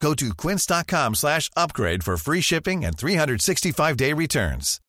[0.00, 4.80] Go to quince.com slash upgrade for free shipping and 365-day returns.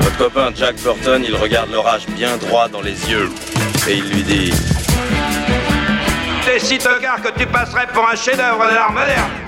[0.00, 3.30] Votre copain Jack Burton, il regarde l'orage bien droit dans les yeux
[3.88, 4.52] et il lui dit
[6.44, 9.47] T'es si tocard que tu passerais pour un chef-d'œuvre de l'art moderne.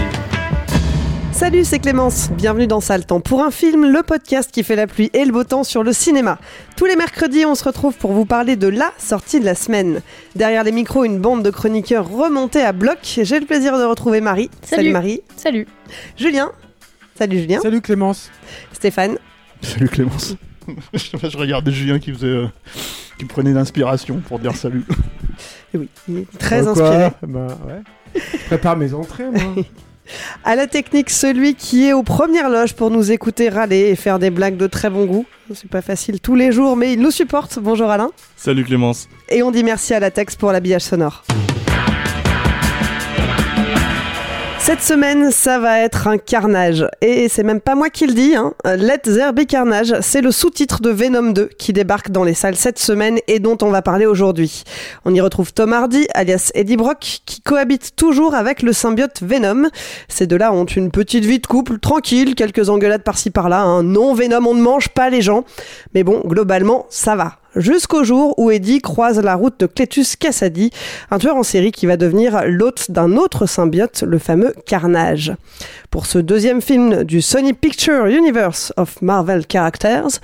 [1.41, 2.29] Salut, c'est Clémence.
[2.29, 5.31] Bienvenue dans Sale Temps pour un film, le podcast qui fait la pluie et le
[5.31, 6.37] beau temps sur le cinéma.
[6.77, 10.03] Tous les mercredis, on se retrouve pour vous parler de la sortie de la semaine.
[10.35, 12.99] Derrière les micros, une bande de chroniqueurs remontés à bloc.
[13.23, 14.51] J'ai le plaisir de retrouver Marie.
[14.61, 14.91] Salut.
[14.91, 15.21] Marie.
[15.35, 15.65] Salut.
[16.15, 16.51] Julien.
[17.15, 17.59] Salut Julien.
[17.59, 18.29] Salut Clémence.
[18.71, 19.17] Stéphane.
[19.63, 20.35] Salut Clémence.
[20.93, 22.47] je regardais Julien qui faisait, euh,
[23.17, 24.85] qui prenait l'inspiration pour dire salut.
[25.73, 27.11] Et oui, il est très Euh, quoi inspiré.
[27.23, 27.81] Bah ouais.
[28.13, 29.55] Je prépare mes entrées moi.
[30.43, 34.19] À la technique, celui qui est aux premières loges pour nous écouter râler et faire
[34.19, 35.25] des blagues de très bon goût.
[35.53, 37.59] C'est pas facile tous les jours, mais il nous supporte.
[37.59, 38.09] Bonjour Alain.
[38.37, 39.09] Salut Clémence.
[39.29, 41.23] Et on dit merci à la Tex pour l'habillage sonore.
[44.63, 46.87] Cette semaine, ça va être un carnage.
[47.01, 48.53] Et c'est même pas moi qui le dis, hein.
[48.63, 52.77] Let There Carnage, c'est le sous-titre de Venom 2 qui débarque dans les salles cette
[52.77, 54.63] semaine et dont on va parler aujourd'hui.
[55.03, 59.67] On y retrouve Tom Hardy, alias Eddie Brock, qui cohabite toujours avec le symbiote Venom.
[60.07, 63.61] Ces deux-là ont une petite vie de couple, tranquille, quelques engueulades par-ci par-là.
[63.61, 63.81] hein.
[63.83, 65.43] Non, Venom, on ne mange pas les gens.
[65.95, 67.40] Mais bon, globalement, ça va.
[67.57, 70.71] Jusqu'au jour où Eddie croise la route de Cletus Cassady,
[71.09, 75.33] un tueur en série qui va devenir l'hôte d'un autre symbiote, le fameux Carnage.
[75.91, 80.21] Pour ce deuxième film du Sony Picture Universe of Marvel Characters,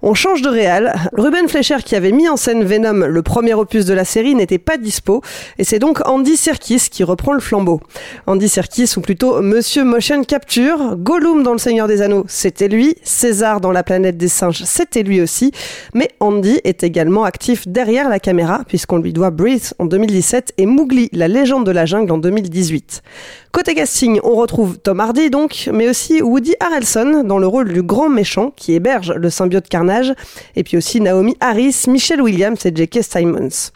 [0.00, 0.94] on change de réal.
[1.12, 4.58] Ruben Fleischer, qui avait mis en scène Venom, le premier opus de la série, n'était
[4.58, 5.20] pas dispo,
[5.58, 7.80] et c'est donc Andy Serkis qui reprend le flambeau.
[8.28, 12.94] Andy Serkis, ou plutôt Monsieur Motion Capture, Gollum dans Le Seigneur des Anneaux, c'était lui,
[13.02, 15.50] César dans La planète des singes, c'était lui aussi,
[15.94, 20.66] mais Andy est également actif derrière la caméra, puisqu'on lui doit Breathe en 2017 et
[20.66, 23.02] Mowgli, la légende de la jungle en 2018.
[23.50, 27.82] Côté casting, on retrouve Tom Hardy donc, mais aussi Woody Harrelson dans le rôle du
[27.82, 30.12] grand méchant qui héberge le symbiote Carnage,
[30.54, 32.98] et puis aussi Naomi Harris, Michelle Williams et J.K.
[33.02, 33.70] Simons.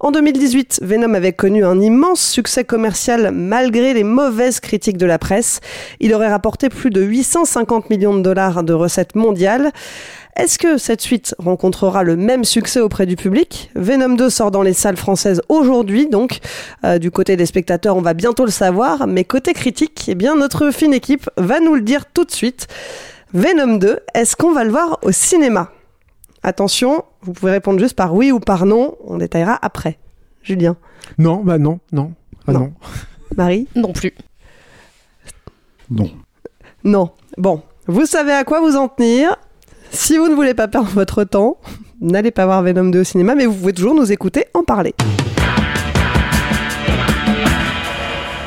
[0.00, 5.20] En 2018, Venom avait connu un immense succès commercial malgré les mauvaises critiques de la
[5.20, 5.60] presse.
[6.00, 9.70] Il aurait rapporté plus de 850 millions de dollars de recettes mondiales.
[10.36, 13.70] Est-ce que cette suite rencontrera le même succès auprès du public?
[13.76, 16.40] Venom 2 sort dans les salles françaises aujourd'hui, donc
[16.84, 20.34] euh, du côté des spectateurs, on va bientôt le savoir, mais côté critique, eh bien
[20.34, 22.66] notre fine équipe va nous le dire tout de suite.
[23.32, 25.70] Venom 2, est-ce qu'on va le voir au cinéma?
[26.42, 29.98] Attention, vous pouvez répondre juste par oui ou par non, on détaillera après.
[30.42, 30.76] Julien,
[31.16, 32.12] Non, bah non, non.
[32.46, 32.58] Ah Non.
[32.60, 32.72] non.
[33.36, 34.14] Marie Non plus.
[35.90, 36.10] Non.
[36.82, 37.10] Non.
[37.38, 39.36] Bon, vous savez à quoi vous en tenir.
[39.94, 41.56] Si vous ne voulez pas perdre votre temps,
[42.00, 44.92] n'allez pas voir Venom 2 au cinéma, mais vous pouvez toujours nous écouter en parler.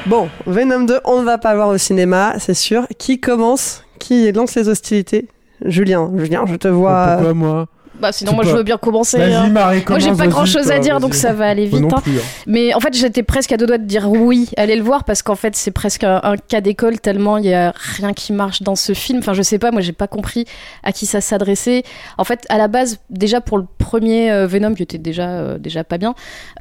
[0.05, 2.85] Bon, Venom 2, on ne va pas voir au cinéma, c'est sûr.
[2.97, 3.83] Qui commence?
[3.97, 5.29] Qui lance les hostilités?
[5.65, 7.13] Julien, Julien, je te vois.
[7.13, 7.67] Pourquoi moi?
[7.99, 9.21] Bah sinon moi je veux bien commencer.
[9.21, 9.47] Hein.
[9.49, 11.91] Marie, Moi j'ai pas grand chose à dire donc ça va aller vite.
[11.91, 12.01] hein.
[12.01, 12.21] plus, hein.
[12.45, 15.21] Mais en fait j'étais presque à deux doigts de dire oui, allez le voir parce
[15.23, 18.61] qu'en fait c'est presque un, un cas d'école tellement il y a rien qui marche
[18.61, 19.19] dans ce film.
[19.19, 20.45] Enfin je sais pas, moi j'ai pas compris
[20.83, 21.83] à qui ça s'adressait.
[22.17, 25.57] En fait à la base déjà pour le premier euh, Venom qui était déjà euh,
[25.57, 26.13] déjà pas bien.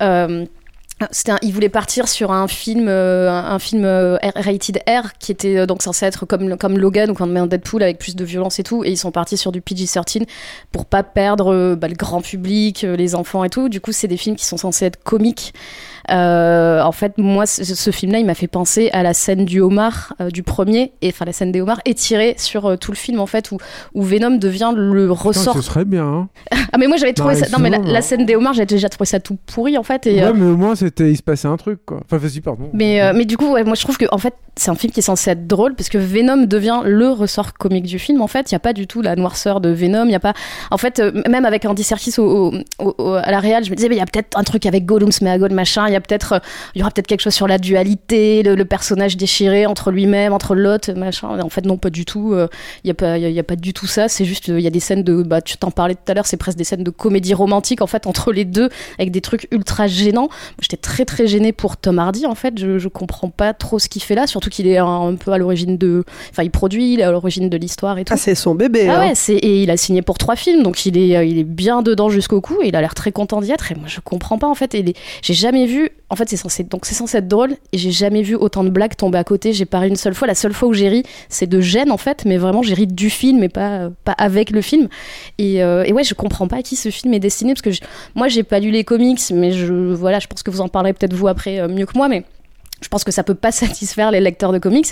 [0.03, 0.45] euh,
[1.01, 5.59] un- il voulait partir sur un film, euh, un, film euh, rated R qui était
[5.59, 8.59] euh, donc censé être comme, comme Logan ou comme un Deadpool avec plus de violence
[8.59, 8.83] et tout.
[8.85, 10.27] Et ils sont partis sur du PG-13
[10.73, 13.69] pour pas perdre euh, bah, le grand public, les enfants et tout.
[13.69, 15.53] Du coup, c'est des films qui sont censés être comiques.
[16.11, 19.61] Euh, en fait, moi, ce, ce film-là, il m'a fait penser à la scène du
[19.61, 22.97] homard euh, du premier, et enfin la scène des homards étirée sur euh, tout le
[22.97, 23.59] film en fait, où,
[23.95, 25.55] où Venom devient le Putain, ressort.
[25.57, 26.05] ce serait bien.
[26.05, 26.29] hein.
[26.73, 27.47] Ah mais moi j'avais trouvé Non, ça.
[27.53, 30.07] Non mais la, scène des homards, j'ai déjà trouvé ça tout pourri en fait.
[30.07, 32.01] Et, Ouais, mais au moins, c'était, il se passait un truc, quoi.
[32.05, 32.69] Enfin, vas-y, pardon.
[32.73, 35.01] Mais, mais du coup, ouais, moi je trouve que en fait, c'est un film qui
[35.01, 38.21] est censé être drôle parce que Venom devient le ressort comique du film.
[38.21, 40.05] En fait, il n'y a pas du tout la noirceur de Venom.
[40.07, 40.35] Il y a pas.
[40.71, 43.89] En fait, même avec Andy Serkis au, au- au- à la réal, je me disais,
[43.89, 45.87] mais il y a peut-être un truc avec Gollum, Smeagol, machin.
[45.97, 46.39] Y a peut-être, euh,
[46.75, 50.33] il y aura peut-être quelque chose sur la dualité, le, le personnage déchiré entre lui-même,
[50.33, 51.39] entre l'autre, machin.
[51.41, 52.33] En fait, non, pas du tout.
[52.35, 52.49] euh,
[52.85, 54.09] Il y a pas, il y a- il y a pas du tout ça.
[54.09, 56.15] C'est juste, euh, il y a des scènes de, bah, tu t'en parlais tout à
[56.15, 59.21] l'heure, c'est presque des scènes de comédie romantique en fait entre les deux, avec des
[59.21, 60.29] trucs ultra gênants.
[60.61, 62.59] J'étais très très gênée pour Tom Hardy en fait.
[62.59, 65.33] Je, je comprends pas trop ce qu'il fait là, surtout qu'il est un, un peu
[65.33, 66.05] à l'origine de.
[66.31, 68.13] Enfin, il produit, il est à l'origine de l'histoire et tout.
[68.13, 68.89] Ah, c'est son bébé.
[68.89, 69.09] Ah hein.
[69.09, 71.83] ouais, c'est et il a signé pour trois films, donc il est il est bien
[71.83, 73.71] dedans jusqu'au cou et il a l'air très content d'y être.
[73.73, 74.75] Et moi je comprends pas en fait.
[74.75, 75.86] Et j'ai jamais vu.
[76.09, 78.71] En fait c'est censé donc c'est censé être drôle et j'ai jamais vu autant de
[78.71, 79.53] blagues tomber à côté.
[79.53, 80.29] J'ai ri une seule fois.
[80.29, 82.87] La seule fois où j'ai ri, c'est de gêne en fait, mais vraiment j'ai ri
[82.87, 84.89] du film et pas euh, pas avec le film.
[85.39, 87.85] Et, euh, et ouais, je comprends pas à qui ce film est destiné parce que
[88.15, 90.93] moi j'ai pas lu les comics, mais je voilà, je pense que vous en parlerez
[90.93, 92.25] peut-être vous après euh, mieux que moi, mais
[92.83, 94.87] je pense que ça peut pas satisfaire les lecteurs de comics.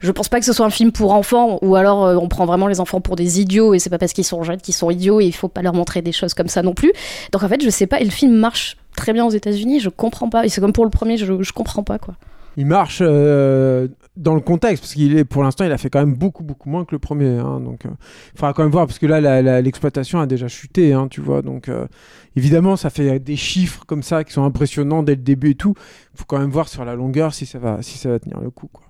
[0.00, 2.68] Je pense pas que ce soit un film pour enfants ou alors on prend vraiment
[2.68, 5.20] les enfants pour des idiots et c'est pas parce qu'ils sont jeunes qu'ils sont idiots
[5.20, 6.92] et il faut pas leur montrer des choses comme ça non plus.
[7.32, 9.88] Donc en fait, je sais pas et le film marche très bien aux États-Unis, je
[9.88, 12.14] comprends pas et c'est comme pour le premier, je, je comprends pas quoi.
[12.56, 15.98] Il marche euh, dans le contexte, parce qu'il est, pour l'instant, il a fait quand
[15.98, 17.38] même beaucoup, beaucoup moins que le premier.
[17.38, 21.08] hein, donc, il faudra quand même voir, parce que là, l'exploitation a déjà chuté, hein,
[21.10, 21.42] tu vois.
[21.42, 21.86] Donc, euh,
[22.36, 25.74] évidemment, ça fait des chiffres comme ça qui sont impressionnants dès le début et tout.
[26.14, 28.40] Il faut quand même voir sur la longueur si ça va, si ça va tenir
[28.40, 28.84] le coup, quoi.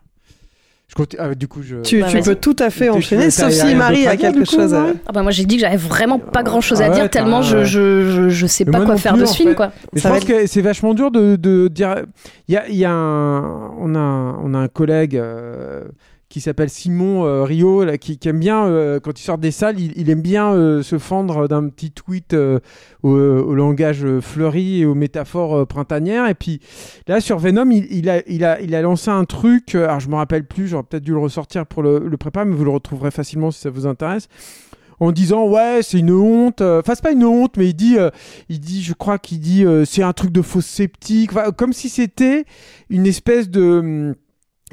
[0.96, 1.76] Je continue- ah, du coup, je.
[1.82, 4.72] Tu, Bah, tu peux tout à fait enchaîner, sauf si Marie a quelque coup, chose
[4.74, 4.86] à...
[5.06, 7.10] Ah bah moi j'ai dit que j'avais vraiment pas grand chose à Ah ouais, dire
[7.10, 9.54] tellement je, je, je, je sais Mais pas quoi faire plus, de ce film fait.
[9.56, 9.72] quoi.
[9.92, 11.96] Mais Ça je pense que c'est vachement dur de, de dire.
[12.46, 15.82] Il y a, il y a un, on a, un- on a un collègue euh,
[16.34, 19.78] qui s'appelle Simon euh, Rio, là, qui, aime bien euh, quand il sort des salles,
[19.78, 22.34] il, aime bien euh, se fendre d'un petit tweet
[23.04, 26.26] au, langage fleuri et aux métaphores printanières.
[26.26, 26.58] Et puis
[27.06, 29.76] là sur Venom, il, a, il a, il a lancé un truc.
[29.76, 32.56] alors je me rappelle plus, j'aurais peut-être dû le ressortir pour le, le préparer, mais
[32.56, 34.26] vous le retrouverez facilement si ça vous intéresse
[34.98, 37.96] en disant ouais c'est une honte enfin c'est pas une honte mais il dit
[38.48, 42.44] il dit je crois qu'il dit c'est un truc de faux sceptique comme si c'était
[42.90, 44.14] une espèce de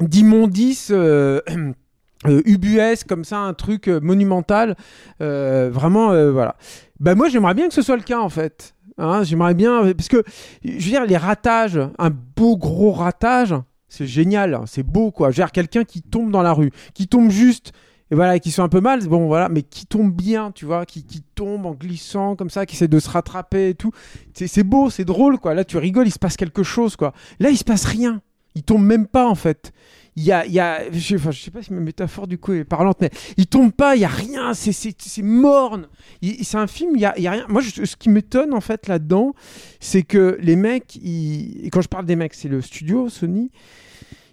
[0.00, 1.40] hum, d'immondice euh,
[2.26, 4.76] euh, comme ça un truc euh, monumental
[5.20, 6.56] euh, vraiment voilà
[7.00, 10.08] bah moi j'aimerais bien que ce soit le cas en fait Hein, j'aimerais bien parce
[10.08, 10.22] que
[10.62, 13.54] je veux dire les ratages un beau gros ratage
[13.88, 16.70] c'est génial hein, c'est beau quoi je veux dire quelqu'un qui tombe dans la rue
[16.92, 17.72] qui tombe juste
[18.12, 20.84] et voilà, qui sont un peu mal, bon voilà, mais qui tombent bien, tu vois,
[20.84, 23.90] qui, qui tombent en glissant comme ça, qui essaient de se rattraper et tout.
[24.34, 25.54] C'est c'est beau, c'est drôle, quoi.
[25.54, 27.14] Là, tu rigoles, il se passe quelque chose, quoi.
[27.40, 28.20] Là, il se passe rien.
[28.54, 29.72] Il tombe même pas, en fait.
[30.14, 32.36] Il y a, il y a je, enfin, je sais pas si ma métaphore du
[32.36, 33.08] coup est parlante, mais
[33.38, 35.88] il tombe pas, il y a rien, c'est c'est c'est morne.
[36.20, 37.46] Il- C'est un film, il y a, il y a rien.
[37.48, 39.32] Moi, je- ce qui m'étonne en fait là-dedans,
[39.80, 43.50] c'est que les mecs, ils- et quand je parle des mecs, c'est le studio Sony,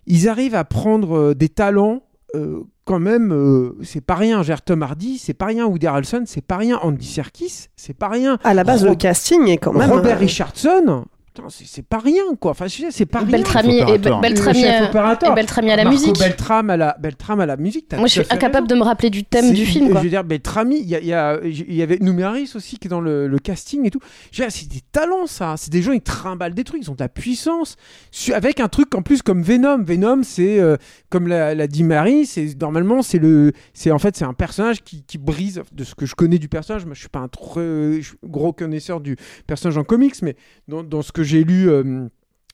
[0.05, 2.03] ils arrivent à prendre euh, des talents
[2.35, 4.43] euh, quand même, euh, c'est pas rien.
[4.43, 5.65] Gère Tom Hardy, c'est pas rien.
[5.65, 6.77] Woody Harrelson, c'est pas rien.
[6.83, 8.37] Andy Serkis, c'est pas rien.
[8.43, 9.89] À la base, le casting est quand même...
[9.89, 11.05] Robert euh, Richardson,
[11.49, 12.51] c'est pas rien, quoi.
[12.51, 13.27] Enfin, c'est pas rien.
[13.29, 13.97] Beltrami et.
[13.97, 16.19] Beltrami, et Beltrami à la Marco musique.
[16.19, 17.91] Beltram à la, Beltram à la musique.
[17.93, 18.75] Moi je suis incapable raison.
[18.75, 19.99] de me rappeler du thème du film quoi.
[19.99, 22.89] Je veux dire, Beltrami, il y, a- il y, y avait Numéris aussi qui est
[22.89, 23.99] dans le, le casting et tout.
[24.31, 25.55] Je veux dire, C'est des talents, ça.
[25.57, 27.75] C'est des gens, ils trimballent des trucs, ils ont de la puissance.
[28.33, 29.83] Avec un truc en plus comme Venom.
[29.83, 30.77] Venom, c'est, euh,
[31.09, 34.83] comme l'a, l'a dit Marie, c'est, normalement, c'est le, c'est en fait, c'est un personnage
[34.83, 36.85] qui, qui brise, de ce que je connais du personnage.
[36.85, 37.29] Moi, je suis pas un
[38.01, 39.15] suis gros connaisseur du
[39.47, 40.35] personnage en comics, mais
[40.67, 41.69] dans, dans ce que j'ai lu.
[41.69, 42.07] euh,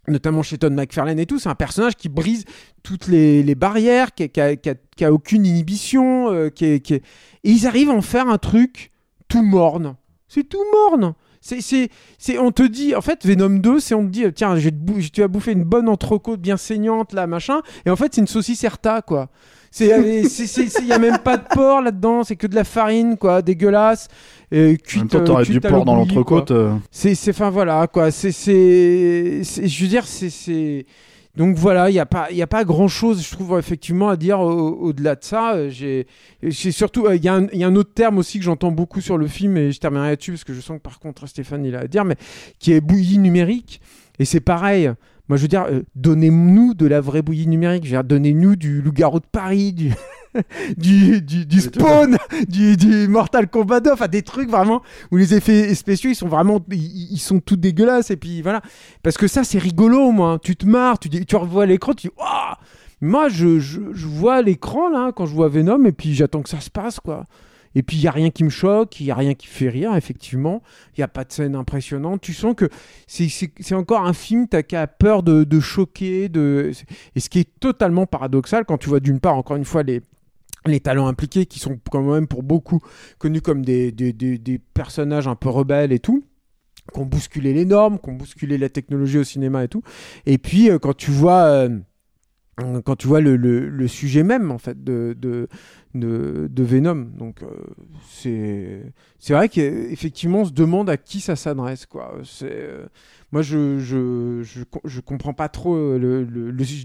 [0.07, 2.45] notamment chez Todd McFarlane et tout, c'est un personnage qui brise
[2.83, 6.65] toutes les, barrières, qui, a- qui a, qui a- qui a aucune inhibition, euh, qui
[6.65, 7.01] et
[7.43, 8.91] ils arrivent à en faire un truc
[9.27, 9.95] tout morne.
[10.27, 11.15] C'est tout morne.
[11.47, 14.55] C'est, c'est, c'est, on te dit, en fait, Venom 2, c'est on te dit, tiens,
[14.73, 18.21] bou- tu vas bouffer une bonne entrecôte bien saignante, là, machin, et en fait, c'est
[18.21, 19.29] une saucisse Erta, quoi.
[19.69, 22.55] C'est, il c'est, c'est, c'est- y a même pas de porc là-dedans, c'est que de
[22.55, 24.07] la farine, quoi, dégueulasse,
[24.53, 26.49] euh, En même cuite, temps, euh, t'aurais cuite du porc dans l'entrecôte.
[26.49, 28.09] euh, C'est, c'est, enfin voilà, quoi.
[28.09, 30.87] C'est, c'est, c'est- je veux dire, c'est, c'est.
[31.35, 34.15] Donc voilà, il n'y a pas, y a pas grand chose, je trouve effectivement à
[34.15, 35.55] dire au- au-delà de ça.
[35.55, 36.07] Euh, J'ai,
[36.71, 39.57] surtout, euh, il y, a un- autre terme aussi que j'entends beaucoup sur le film
[39.57, 41.87] et je terminerai là-dessus parce que je sens que par contre Stéphane il a à
[41.87, 42.15] dire, mais
[42.59, 43.81] qui est bouillie numérique.
[44.17, 44.89] Et c'est pareil.
[45.27, 47.91] Moi, je veux dire, euh, donnez-nous de la vraie bouillie numérique.
[47.91, 49.91] Donnez-nous du loup-garou de Paris, du.
[50.77, 55.33] du, du, du Spawn, du, du Mortal Kombat 2, enfin des trucs vraiment où les
[55.33, 58.61] effets spéciaux ils sont vraiment ils, ils sont tout dégueulasses et puis voilà.
[59.03, 62.13] Parce que ça c'est rigolo moi, tu te marres, tu tu revois l'écran, tu dis
[63.01, 66.49] moi je, je, je vois l'écran là quand je vois Venom et puis j'attends que
[66.49, 67.25] ça se passe quoi.
[67.77, 69.67] Et puis il y a rien qui me choque, il y a rien qui fait
[69.67, 70.63] rire effectivement,
[70.95, 72.69] il y a pas de scène impressionnante, tu sens que
[73.05, 76.71] c'est encore un film t'as qu'à peur de, de choquer de
[77.15, 80.01] et ce qui est totalement paradoxal quand tu vois d'une part encore une fois les
[80.67, 82.81] les talents impliqués qui sont quand même pour beaucoup
[83.17, 83.93] connus comme des,
[84.73, 86.23] personnages un peu rebelles et tout
[86.93, 89.81] qui ont bousculé les normes, qui ont bousculé la technologie au cinéma et tout.
[90.27, 91.69] Et puis euh, quand tu vois euh,
[92.83, 95.47] quand tu vois le, sujet même en fait de,
[95.95, 98.83] Venom, donc euh,
[99.19, 102.13] c'est vrai qu'effectivement on se demande à qui ça s'adresse quoi.
[103.31, 106.25] Moi je, je, je, je comprends pas trop le,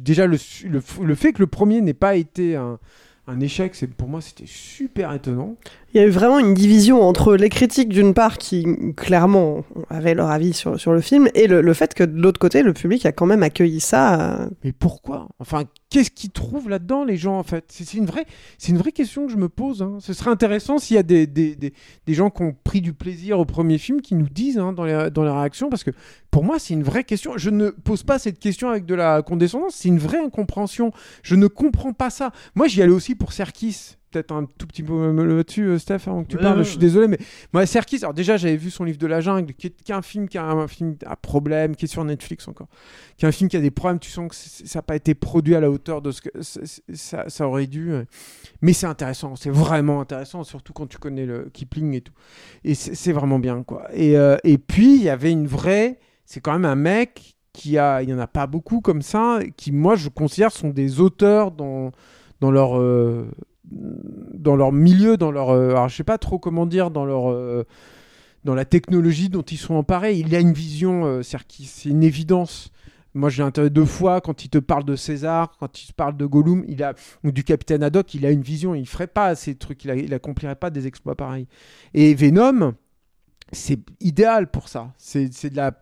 [0.02, 2.78] déjà le, le fait que le premier n'ait pas été un,
[3.30, 5.56] un échec, c'est pour moi c'était super étonnant.
[5.92, 8.64] Il y a eu vraiment une division entre les critiques d'une part qui
[8.97, 12.62] clairement avaient leur avis sur, sur le film et le, fait que de l'autre côté
[12.62, 14.42] le public a quand même accueilli ça.
[14.42, 15.26] euh, Mais pourquoi?
[15.40, 17.64] Enfin, qu'est-ce qu'ils trouvent là-dedans, les gens, en fait?
[17.70, 18.25] C'est une, vraie,
[18.68, 19.82] une vraie question que je me pose.
[19.82, 19.97] hein.
[19.99, 21.73] Ce serait intéressant s'il y a des, des, des,
[22.06, 24.85] des gens qui ont pris du plaisir au premier film qui nous disent hein, dans,
[24.85, 25.90] les, dans les réactions, parce que
[26.30, 27.32] pour moi, c'est une vraie question.
[27.37, 30.92] Je ne pose pas cette question avec de la condescendance, c'est une vraie incompréhension.
[31.25, 32.30] Je ne comprends pas ça.
[32.54, 33.97] Moi, j'y allais aussi pour Serkis.
[34.11, 36.59] Peut-être un tout petit peu euh, là-dessus, euh, Steph, avant que tu Ouais, parles.
[36.59, 36.81] ouais, Je suis ouais.
[36.81, 37.19] désolé, mais
[37.52, 39.95] moi, Serkis, alors déjà, j'avais vu son livre de la jungle, qui est, qui est
[39.95, 42.69] un film qui a un film à problème, qui est sur Netflix encore
[43.17, 44.35] qui est un film qui a des problèmes, tu sens que
[44.67, 47.93] ça n'a pas été produit à la hauteur de ce que ça, ça aurait dû.
[48.62, 52.14] Mais c'est intéressant, c'est vraiment intéressant, surtout quand tu connais le Kipling et tout.
[52.64, 53.87] Et c'est c'est vraiment bien, quoi.
[53.93, 55.99] Et, euh, et puis, il y avait une vraie.
[56.25, 58.02] C'est quand même un mec qui a.
[58.02, 61.50] Il n'y en a pas beaucoup comme ça, qui, moi, je considère sont des auteurs
[61.50, 61.93] dans,
[62.40, 62.79] dans leur.
[62.81, 63.31] euh,
[63.71, 65.50] dans leur milieu, dans leur.
[65.50, 67.31] euh, alors, je sais pas trop comment dire, dans leur.
[67.31, 67.65] euh,
[68.45, 70.15] dans la technologie dont ils sont emparés.
[70.15, 72.71] Il a une vision, euh, c'est une évidence.
[73.12, 76.17] Moi, j'ai intérêt deux fois quand il te parle de César, quand il te parle
[76.17, 78.75] de Gollum, il a ou du capitaine Haddock, il a une vision.
[78.75, 81.47] Il ferait pas ces trucs, il, a- accomplirait pas des exploits pareils.
[81.93, 82.75] Et Venom,
[83.53, 84.93] c'est idéal pour ça.
[84.97, 85.73] C'est de la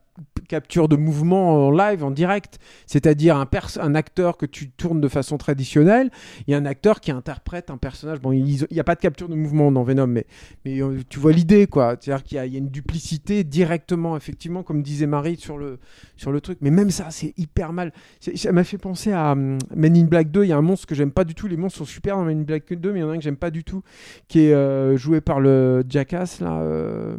[0.48, 2.58] capture de mouvement en live, en direct.
[2.86, 3.46] C'est-à-dire un,
[3.80, 6.10] un acteur que tu tournes de façon traditionnelle
[6.46, 8.20] et un acteur qui interprète un personnage.
[8.20, 10.26] Bon, il n'y a pas de capture de mouvement dans Venom, mais,
[10.64, 11.96] mais euh, tu vois l'idée, quoi.
[12.00, 15.78] C'est-à-dire qu'il y, a- une duplicité directement, effectivement, comme disait Marie sur le,
[16.16, 16.58] sur le truc.
[16.62, 17.92] Mais même ça, c'est hyper mal.
[18.34, 20.44] Ça m'a fait penser à hum, Men in Black 2.
[20.44, 21.46] Il y a un monstre que j'aime pas du tout.
[21.46, 23.18] Les monstres sont super dans Men in Black 2, mais il y en a un
[23.18, 23.82] que j'aime pas du tout,
[24.28, 26.60] qui est euh, joué par le Jackass, là.
[26.62, 27.16] euh,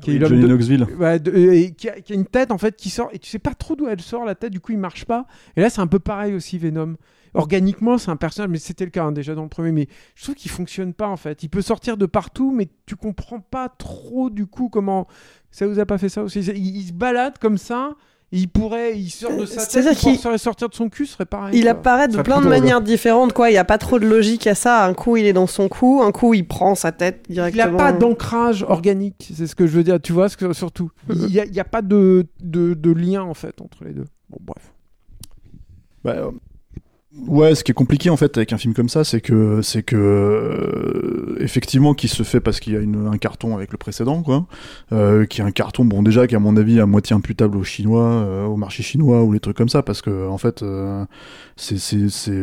[0.00, 0.86] qui est Oui, l'homme Johnny de- Knoxville.
[0.98, 3.18] Ouais, de- euh, et qui, a, qui a une tête en fait qui sort et
[3.18, 5.26] tu sais pas trop d'où elle sort la tête du coup il marche pas.
[5.56, 6.96] Et là c'est un peu pareil aussi Venom.
[7.34, 10.22] Organiquement c'est un personnage mais c'était le cas hein, déjà dans le premier mais je
[10.24, 11.42] trouve qu'il fonctionne pas en fait.
[11.42, 15.06] Il peut sortir de partout mais tu comprends pas trop du coup comment
[15.50, 16.40] ça vous a pas fait ça aussi.
[16.40, 17.90] Il, il se balade comme ça
[18.32, 21.26] il pourrait il sort de sa tête il pourrait sortir de son cul ce serait
[21.26, 21.70] pareil Il quoi.
[21.70, 23.50] apparaît de plein de manières différentes, quoi.
[23.50, 24.84] Il n'y a pas trop de logique à ça.
[24.84, 27.40] Un coup, il est dans son cou, un coup, il prend sa tête Il n'y
[27.40, 27.78] a directement.
[27.78, 30.90] pas d'ancrage organique, c'est ce que je veux dire, tu vois, ce que, surtout.
[31.08, 33.92] Il n'y a, il y a pas de, de, de lien, en fait, entre les
[33.92, 34.06] deux.
[34.28, 34.72] Bon, bref.
[36.04, 36.30] Bah, euh,
[37.28, 39.82] ouais, ce qui est compliqué en fait avec un film comme ça, c'est que c'est
[39.82, 43.78] que euh, effectivement qui se fait parce qu'il y a une- un carton avec le
[43.78, 44.46] précédent, quoi,
[44.92, 47.64] euh, qui est un carton bon déjà qui à mon avis à moitié imputable aux
[47.64, 51.04] Chinois, euh, au marché chinois ou les trucs comme ça, parce que en fait euh,
[51.56, 52.42] c'est c'est c'est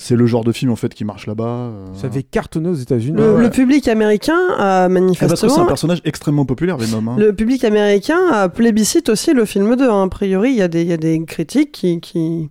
[0.00, 1.44] c'est le genre de film en fait qui marche là-bas.
[1.44, 1.86] euh.
[1.94, 3.16] Ça avait cartonné aux États-Unis.
[3.18, 3.42] Le, Ouais.
[3.42, 5.66] le public américain a Eh, parce que c'est un manifestement.
[5.66, 7.10] personnage extrêmement populaire, Venom.
[7.12, 7.16] Hein.
[7.18, 9.90] Le public américain a plébiscite aussi le film 2.
[9.90, 10.04] hein.
[10.04, 12.48] A priori, il y, a des- il y a des critiques qui, qui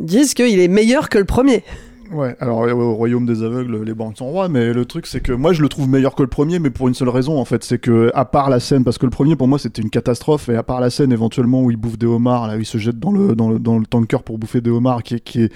[0.00, 1.64] disent qu'il est meilleur que le premier.
[2.10, 5.20] Ouais, alors ouais, au royaume des aveugles, les banques sont rois, mais le truc c'est
[5.20, 7.44] que moi je le trouve meilleur que le premier, mais pour une seule raison en
[7.44, 9.90] fait, c'est que à part la scène, parce que le premier pour moi c'était une
[9.90, 12.64] catastrophe, et à part la scène éventuellement où il bouffe des homards, là où il
[12.64, 15.42] se jette dans le dans le, dans le tanker pour bouffer des homards, qui qui
[15.42, 15.52] est...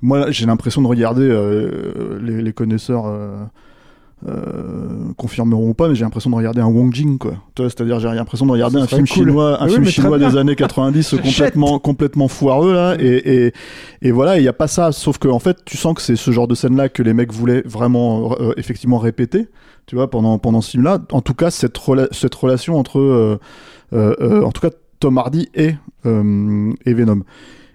[0.00, 3.04] moi j'ai l'impression de regarder euh, les, les connaisseurs.
[3.06, 3.44] euh,
[4.28, 7.34] euh, confirmeront ou pas, mais j'ai l'impression de regarder un Wong Jing, quoi.
[7.56, 9.08] C'est-à-dire, j'ai l'impression de regarder un film cool.
[9.08, 11.22] chinois, un Ah oui, film chinois des années 90 J'achète.
[11.24, 13.52] complètement, complètement foireux, là, et, et,
[14.02, 16.16] et voilà, il n'y a pas ça, sauf que en fait, tu sens que c'est
[16.16, 19.48] ce genre de scène-là que les mecs voulaient vraiment, euh, effectivement, répéter,
[19.86, 20.98] tu vois, pendant, pendant ce film-là.
[21.12, 23.00] En tout cas, cette, rela- cette relation entre,
[23.92, 25.74] euh, en tout cas, Tom Hardy et,
[26.04, 27.22] et Venom.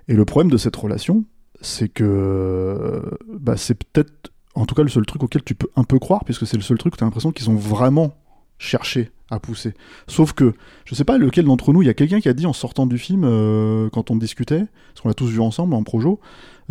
[0.07, 1.25] Et le problème de cette relation,
[1.59, 3.01] c'est que
[3.39, 6.23] bah, c'est peut-être, en tout cas, le seul truc auquel tu peux un peu croire,
[6.25, 8.13] puisque c'est le seul truc où tu as l'impression qu'ils ont vraiment
[8.59, 9.73] cherché à pousser.
[10.07, 10.53] Sauf que,
[10.85, 12.87] je sais pas lequel d'entre nous, il y a quelqu'un qui a dit en sortant
[12.87, 16.19] du film, euh, quand on discutait, parce qu'on l'a tous vu ensemble en projo,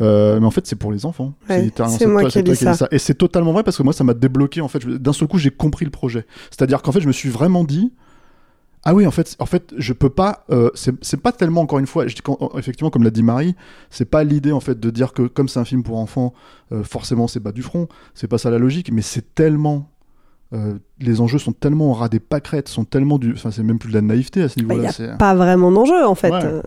[0.00, 1.34] euh, mais en fait c'est pour les enfants.
[1.48, 2.88] Ouais, c'est moi toi- qui ai dit ça.
[2.90, 4.86] Et c'est totalement vrai parce que moi ça m'a débloqué en fait.
[4.86, 6.26] D'un seul coup j'ai compris le projet.
[6.50, 7.92] C'est-à-dire qu'en fait je me suis vraiment dit,
[8.84, 10.44] ah oui, en fait, en fait, je peux pas.
[10.50, 12.06] euh, c'est pas tellement encore une fois.
[12.06, 13.54] Je dis quand- effectivement, comme l'a dit Marie,
[13.90, 16.32] c'est pas l'idée en fait de dire que comme c'est un film pour enfants,
[16.72, 17.88] euh, forcément c'est bas du front.
[18.14, 19.90] C'est pas ça la logique, mais c'est tellement.
[20.52, 23.32] euh, les enjeux sont tellement au ras des pâquerettes, sont tellement du.
[23.32, 24.92] Enfin, c'est même plus de la naïveté à ce Bah, Il niveau-là.
[25.00, 26.30] n'y a pas vraiment d'enjeu en fait.
[26.30, 26.62] Ouais.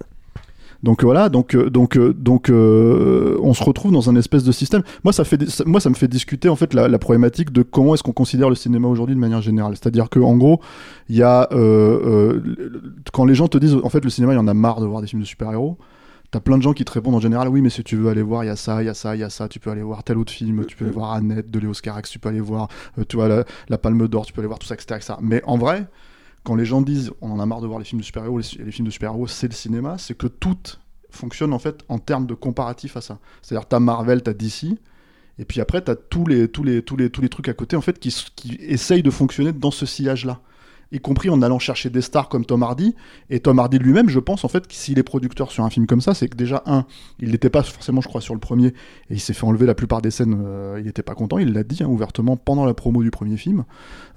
[0.84, 4.52] Donc euh, voilà, donc euh, donc euh, donc on se retrouve dans un espèce de
[4.52, 4.84] système.
[5.04, 5.24] Moi ça
[5.90, 9.16] me fait discuter en fait la, problématique de comment est-ce qu'on considère le cinéma aujourd'hui
[9.16, 9.74] de manière générale.
[9.76, 10.62] C'est-à-dire que en gros,
[11.10, 11.48] y a
[13.12, 14.86] quand les gens te disent en fait le cinéma il y en a marre de
[14.86, 15.78] voir des films de super-héros.
[16.32, 18.22] T'as plein de gens qui te répondent en général oui mais si tu veux aller
[18.22, 19.72] voir il y a ça, il y a ça, il y a ça, tu peux
[19.72, 22.30] aller voir tel autre film, tu peux aller voir Annette de Léo Scarax, tu peux
[22.30, 22.68] aller voir
[23.08, 25.16] tu la, Palme d'Or, tu peux aller voir tout ça etc.
[25.22, 25.88] Mais en vrai
[26.44, 28.72] quand les gens disent on en a marre de voir les films de super-héros, les,
[28.72, 30.58] films de super-héros c'est le cinéma, c'est que tout
[31.10, 33.20] fonctionne en fait en termes de comparatif à ça.
[33.42, 34.66] C'est-à-dire t'as Marvel, t'as DC,
[35.38, 37.76] et puis après t'as tous les tous les tous les tous les trucs à côté
[37.76, 40.42] en fait qui, qui essayent de fonctionner dans ce sillage-là.
[40.92, 42.96] Y compris en allant chercher des stars comme Tom Hardy.
[43.30, 45.86] Et Tom Hardy lui-même, je pense en fait que s'il est producteur sur un film
[45.86, 46.86] comme ça, c'est que déjà un,
[47.20, 48.74] il n'était pas forcément, je crois, sur le premier, et
[49.12, 50.42] il s'est fait enlever la plupart des scènes.
[50.44, 51.38] euh, il n'était pas content.
[51.38, 53.66] Il l'a dit hein, ouvertement pendant la promo du premier film.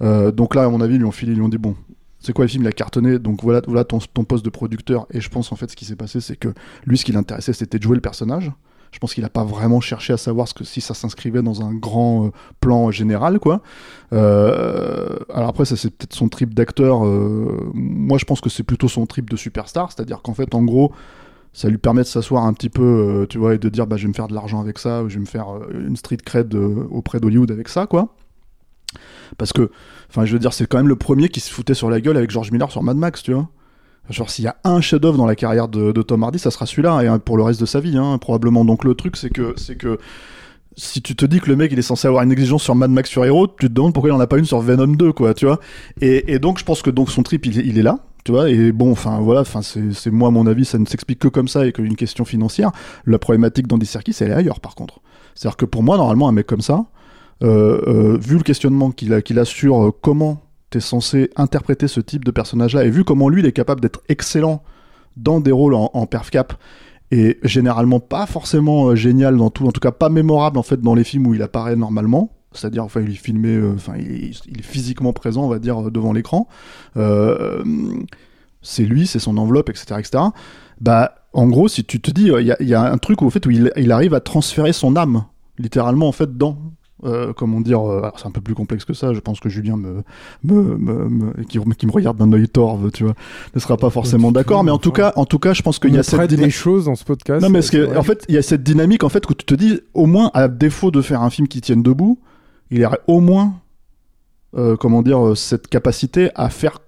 [0.01, 1.75] Euh, donc là, à mon avis, ils lui ont filé, ils lui ont dit bon,
[2.23, 5.05] c'est quoi le film Il a cartonné, donc voilà, voilà ton, ton poste de producteur.
[5.11, 6.53] Et je pense en fait ce qui s'est passé, c'est que
[6.85, 8.51] lui, ce qui l'intéressait, c'était de jouer le personnage.
[8.93, 12.27] Je pense qu'il n'a pas vraiment cherché à savoir si ça s'inscrivait dans un grand
[12.27, 12.29] euh,
[12.61, 13.61] plan général, quoi.
[14.13, 17.03] Euh, alors après, ça c'est peut-être son trip d'acteur.
[17.03, 20.63] euh, moi, je pense que c'est plutôt son trip de superstar, c'est-à-dire qu'en fait, en
[20.63, 20.91] gros,
[21.53, 24.03] ça lui permet de s'asseoir un petit peu, tu vois, et de dire, bah, je
[24.03, 26.53] vais me faire de l'argent avec ça, ou je vais me faire une street cred
[26.55, 28.15] auprès d'Hollywood avec ça, quoi.
[29.37, 29.71] Parce que,
[30.09, 32.17] enfin, je veux dire, c'est quand même le premier qui se foutait sur la gueule
[32.17, 33.49] avec George Miller sur Mad Max, tu vois.
[34.09, 37.03] Genre, s'il y a un chef-d'œuvre dans la carrière de, Tom Hardy, ça sera celui-là,
[37.03, 38.65] et hein, pour le reste de sa vie, hein, probablement.
[38.65, 39.97] Donc, le truc, c'est que, c'est que,
[40.75, 42.89] si tu te dis que le mec il est censé avoir une exigence sur Mad
[42.91, 45.13] Max sur Hero, tu te demandes pourquoi il en a pas une sur Venom 2,
[45.13, 45.59] quoi, tu vois.
[46.01, 47.99] Et, donc, je pense que donc son trip, il, est- là.
[48.25, 51.19] Tu vois, et bon, enfin voilà, c'est c'est moi à mon avis, ça ne s'explique
[51.19, 52.71] que comme ça et qu'une question financière.
[53.05, 55.01] La problématique dans des circuits, elle est ailleurs par contre.
[55.35, 56.85] C'est-à-dire que pour moi, normalement, un mec comme ça,
[57.47, 62.85] vu le questionnement qu'il a, sur euh, comment t'es censé interpréter ce type de personnage-là,
[62.85, 64.63] et vu comment lui, il est capable d'être excellent
[65.17, 66.53] dans des rôles en, en perf cap,
[67.11, 70.81] et généralement pas forcément euh, génial dans tout, en tout cas pas mémorable en fait
[70.81, 72.31] dans les films où il apparaît normalement.
[72.55, 75.89] C'est-à-dire, enfin, il est filmé, euh, enfin, il, est- physiquement présent, on va dire, euh,
[75.91, 76.47] devant l'écran.
[76.97, 77.63] Euh,
[78.61, 80.23] c'est lui, c'est son enveloppe, etc., etc.
[80.79, 83.43] Bah, en gros, si tu te dis, euh, il y, a- un truc où, fait,
[83.47, 85.25] où il, il arrive à transférer son âme,
[85.57, 86.57] littéralement, en fait, dans.
[87.05, 89.13] Euh, comment dire, euh, c'est un peu plus complexe que ça.
[89.13, 90.03] Je pense que Julien me,
[90.43, 93.13] me, me- me- qui, qui me regarde d'un œil torve, tu vois,
[93.53, 94.63] ne sera pas forcément d'accord.
[94.63, 96.85] Mais en tout cas, en tout cas, je pense qu'il y a cette des choses
[96.85, 97.41] dans ce podcast.
[97.41, 99.45] Non, mais parce que, en fait, il y a cette dynamique, en fait, que tu
[99.45, 102.19] te dis, au moins, à défaut de faire un film qui tienne debout,
[102.71, 103.53] il y aurait au moins,
[104.55, 106.79] euh, comment dire, cette capacité à faire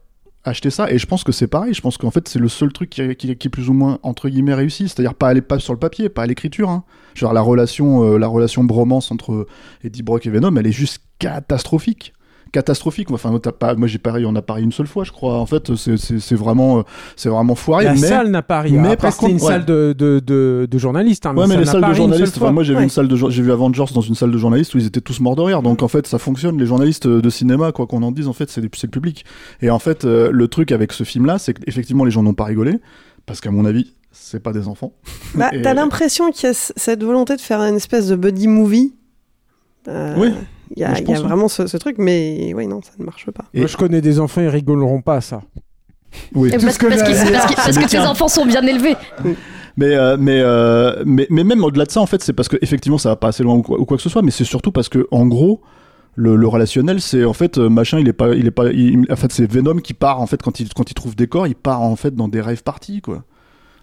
[0.46, 0.90] acheter ça.
[0.92, 1.74] Et je pense que c'est pareil.
[1.74, 4.00] Je pense qu'en fait, c'est le seul truc qui, qui- qui est plus ou moins,
[4.04, 4.88] entre guillemets, réussi.
[4.88, 6.70] C'est-à-dire pas aller pas sur le papier, pas à l'écriture.
[6.70, 6.84] Hein.
[7.16, 9.48] Genre, la relation, euh, la relation bromance entre
[9.84, 12.14] Eddie Brock et Venom, elle est juste catastrophique.
[12.56, 13.12] Catastrophique.
[13.12, 15.36] Enfin, pas, moi, j'ai parié, on a parié une seule fois, je crois.
[15.40, 16.82] En fait, c'est- c'est c'est vraiment, euh,
[17.18, 17.84] c'est vraiment foiré.
[17.84, 17.98] La mais...
[17.98, 18.72] salle n'a pas ri.
[18.74, 19.52] mais Après, par c'était une contre, ouais.
[19.52, 21.26] salle de, de, de, de journalistes.
[21.26, 23.16] hein, Ouais, mais les salles de une journalistes, enfin, moi j'ai vu une salle de
[23.16, 25.42] jour- j'ai vu Avengers dans une salle de journalistes où ils étaient tous morts de
[25.42, 25.62] rire.
[25.62, 26.58] Donc en fait, ça fonctionne.
[26.58, 29.26] Les journalistes de cinéma, quoi qu'on en dise, en fait, c'est c'est le public.
[29.62, 32.46] Et en fait, euh, le truc avec ce film-là, c'est qu'effectivement les gens n'ont pas
[32.46, 32.80] rigolé
[33.26, 34.94] parce qu'à mon avis, c'est pas des enfants.
[35.36, 38.48] Bah, Et- t'as l'impression qu'il y a cette volonté de faire une espèce de buddy
[38.48, 38.94] movie.
[39.88, 40.30] Euh, Oui.
[40.76, 41.14] Il y a, y oui.
[41.16, 43.46] vraiment ce, ce truc, mais oui, non, ça ne marche pas.
[43.54, 45.42] Et- Moi, je connais des enfants, ils rigoleront pas à ça.
[46.34, 46.50] Oui.
[46.50, 48.08] Parce ce que parce dire, parce que tes tiens.
[48.10, 48.96] enfants sont bien élevés.
[49.78, 52.56] Mais, euh, mais, euh, mais, mais même au-delà de ça, en fait, c'est parce que
[52.62, 54.46] effectivement, ça va pas assez loin ou quoi, ou quoi que ce soit, mais c'est
[54.46, 55.62] surtout parce que, en gros,
[56.16, 59.06] le, le relationnel, c'est en fait euh, machin, il est pas, il est pas, il-
[59.12, 61.46] en fait, c'est Venom qui part en fait quand il quand il trouve des corps,
[61.48, 63.24] il part en fait dans des rêves parties quoi.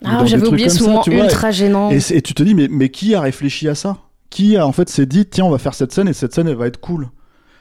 [0.03, 1.91] Ah, j'avais oublié ce moment ultra gênant.
[1.91, 3.99] Et, et tu te dis, mais, mais qui a réfléchi à ça?
[4.33, 6.57] Qui en fait s'est dit, tiens, on va faire cette scène et cette scène, elle
[6.57, 7.09] va être cool.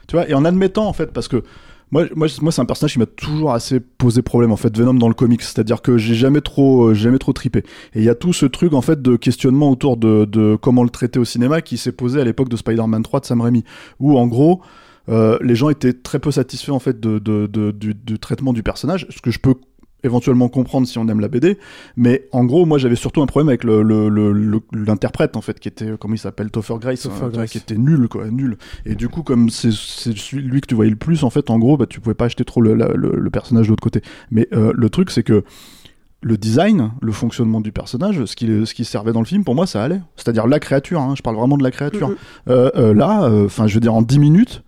[0.08, 1.42] Tu vois, et en admettant en fait, parce que
[1.90, 4.94] moi, moi, moi c'est un personnage qui m'a toujours assez posé problème en fait, Venom
[4.94, 5.42] dans le comics.
[5.42, 7.58] C'est-à-dire que j'ai jamais trop, euh, jamais trop tripé.
[7.94, 10.88] Et il y a tout ce truc en fait de questionnement autour de, comment le
[10.88, 13.64] traiter au cinéma qui s'est posé à l'époque de Spider-Man 3 de Sam Raimi,
[14.00, 14.62] où en gros.
[15.08, 17.18] euh, les gens étaient très peu satisfaits en fait de-
[17.72, 19.54] du, du traitement du personnage, ce que je peux
[20.04, 21.58] éventuellement comprendre si on aime la BD.
[21.96, 25.40] Mais en gros, moi, j'avais surtout un problème avec le, le- le- le- l'interprète, en
[25.40, 27.50] fait, qui était, comment il s'appelle, Topher Grace, Topher hein, Grace.
[27.50, 28.56] qui était nul, quoi, nul.
[28.86, 29.70] Et du coup, comme c'est
[30.32, 32.44] lui que tu voyais le plus, en fait, en gros, bah, tu pouvais pas acheter
[32.44, 34.02] trop le, personnage de l'autre côté.
[34.30, 35.44] Mais euh, le truc, c'est que
[36.24, 39.54] le design, le fonctionnement du personnage, ce qui, ce qui servait dans le film, pour
[39.54, 40.00] moi, ça allait.
[40.16, 42.10] C'est-à-dire la créature, hein, je parle vraiment de la créature.
[42.10, 42.16] Mhm.
[42.48, 44.62] Euh, euh, là, enfin, je veux dire, en 10 minutes,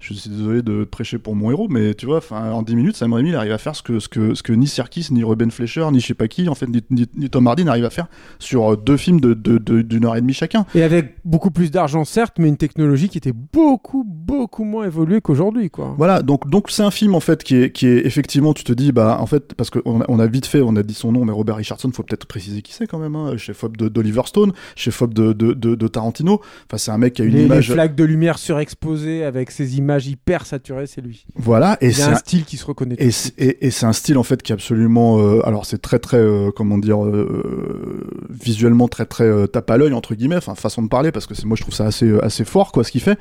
[0.00, 3.12] je suis désolé de prêcher pour mon héros, mais tu vois, en 10 minutes, Sam
[3.12, 5.50] Raimi, il arrive à faire ce que, ce que, ce que ni Serkis, ni Ruben
[5.50, 7.90] Fleischer, ni je sais pas qui, en fait, ni, ni- ni Tom Hardy n'arrive à
[7.90, 8.06] faire
[8.38, 10.66] sur euh, deux films de, de, de- d'une heure et demie chacun.
[10.74, 15.20] Et avec beaucoup plus d'argent, certes, mais une technologie qui était beaucoup, beaucoup moins évoluée
[15.20, 15.94] qu'aujourd'hui, quoi.
[15.98, 18.72] Voilà, donc donc c'est un film en fait qui est qui est effectivement tu te
[18.72, 21.12] dis bah en fait parce qu'on a, on a vite fait on a dit son
[21.12, 23.88] nom mais Robert Richardson faut peut-être préciser qui c'est quand même hein, chef op de
[23.88, 27.38] d'Oliver Stone chef op de, de, Tarantino enfin c'est un mec qui a une les,
[27.40, 31.24] les image flaques de lumière surexposées avec ces images hyper saturées, c'est lui.
[31.34, 32.96] voilà et c'est un un- style qui se reconnaît.
[32.98, 36.50] et c'est- un style en fait qui est absolument euh, alors c'est très très euh,
[36.54, 41.12] comment dire euh, visuellement très très tape à l'œil entre guillemets enfin façon de parler
[41.12, 43.18] parce que c'est moi je trouve ça assez assez fort quoi ce qu'il fait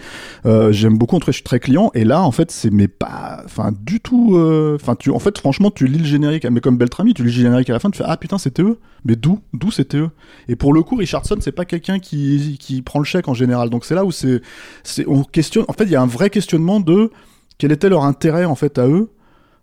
[0.72, 2.88] j'aime beaucoup en tout cas je suis très client et là en fait c'est mais
[2.88, 4.38] pas enfin du tout
[4.76, 7.44] enfin tu en fait franchement tu lis le générique mais comme Beltrami tu lis le
[7.44, 10.10] générique à la fin tu fais ah putain c'était eux mais d'où d'où c'était eux?
[10.48, 13.70] Et pour le coup Richardson c'est pas quelqu'un qui qui prend le chèque en général
[13.70, 14.42] donc c'est là où c'est
[14.84, 17.12] c'est on questionne en fait il y a un vrai questionnement de
[17.58, 19.12] quel était leur intérêt en fait à eux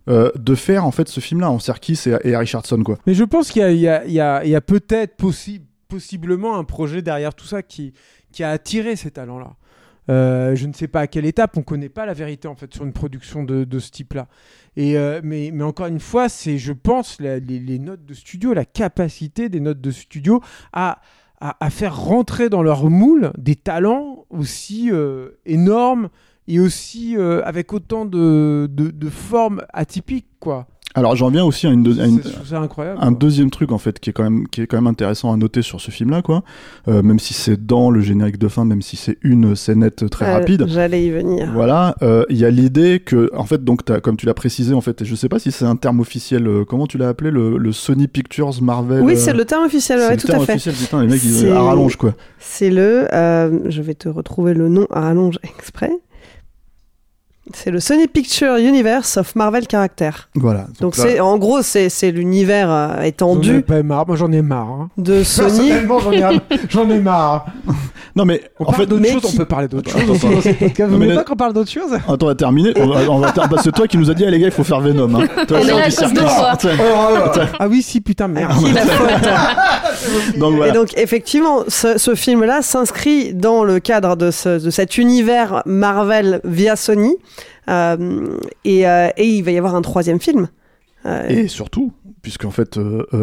[0.08, 2.98] euh, de faire en fait ce film-là en Serkis et, et Richardson quoi.
[3.06, 7.34] Mais je pense qu'il y a, a- a- a peut-être possi- possiblement un projet derrière
[7.34, 7.92] tout ça qui,
[8.32, 9.52] qui a attiré ces talents-là.
[10.10, 12.74] Euh, je ne sais pas à quelle étape, on connaît pas la vérité en fait
[12.74, 14.26] sur une production de, de ce type-là.
[14.76, 18.64] Et euh, mais, mais encore une fois, c'est, je pense, les, notes de studio, la
[18.64, 20.40] capacité des notes de studio
[20.72, 21.00] à,
[21.40, 24.90] à, faire rentrer dans leur moule des talents aussi
[25.46, 26.08] énormes
[26.54, 30.66] et aussi euh, avec autant de, de, de formes atypiques, quoi.
[30.94, 32.98] Alors j'en viens aussi à, une, à incroyable.
[33.00, 35.38] un deuxième truc en fait qui est quand même qui est quand même intéressant à
[35.38, 36.42] noter sur ce film-là quoi.
[36.86, 40.26] Euh, même si c'est dans le générique de fin, même si c'est une scénette très
[40.26, 40.66] Euh, rapide.
[40.68, 41.50] J'allais y venir.
[41.54, 44.74] Voilà, euh, il y a l'idée que, en fait, donc, t'as- comme tu l'as précisé,
[44.74, 47.08] en fait, et je sais pas si c'est un terme officiel, euh, comment tu l'as
[47.08, 49.00] appelé, le, le Sony Pictures Marvel.
[49.00, 50.52] Oui, euh, c'est le terme officiel, c'est ouais, le tout terme à fait.
[50.56, 52.14] officiel, putain, les mecs, ils à rallonge, quoi.
[52.38, 53.06] C'est le.
[53.14, 55.92] euh, je vais te retrouver le nom à rallonge exprès.
[57.54, 60.10] C'est le Sony Picture Universe of Marvel Character.
[60.34, 60.66] Voilà.
[60.80, 64.06] Donc, là- c'est en gros c'est c'est l'univers euh, J'en ai étendu pas marre.
[64.06, 64.68] Moi, j'en ai marre.
[64.70, 64.88] hein.
[64.98, 65.48] de Sony.
[65.68, 66.22] Personnellement, j'en ai,
[66.70, 67.46] j'en ai marre.
[68.14, 70.10] Non, mais, On en fait, d'autre mais chose, qui- on peut parler d'autre Attends, chose
[70.10, 70.34] aussi attends.
[70.36, 70.90] dans ce podcast.
[70.90, 71.92] Vous voulez là- pas qu'on parle d'autre chose?
[71.94, 72.72] Attends, on va terminer.
[72.76, 74.46] On va, on va ter- bah, c'est toi qui nous a dit, ah, les gars,
[74.48, 75.14] il faut faire Venom.
[75.14, 75.26] Hein.
[75.48, 76.76] Toi, On est c'est là à anti- cause de Serkis.
[76.76, 77.20] toi.
[77.24, 77.40] Attends.
[77.58, 78.52] Ah oui, si, putain, merde.
[78.58, 80.72] Qui la faute Donc voilà.
[80.72, 85.62] Et donc effectivement, ce, ce film-là s'inscrit dans le cadre de, ce- de cet univers
[85.66, 87.16] Marvel via Sony,
[87.70, 90.48] Euh, et, euh, et il va y avoir un troisième film.
[91.06, 93.18] Euh, Et surtout, puisqu'en fait, euh, euh,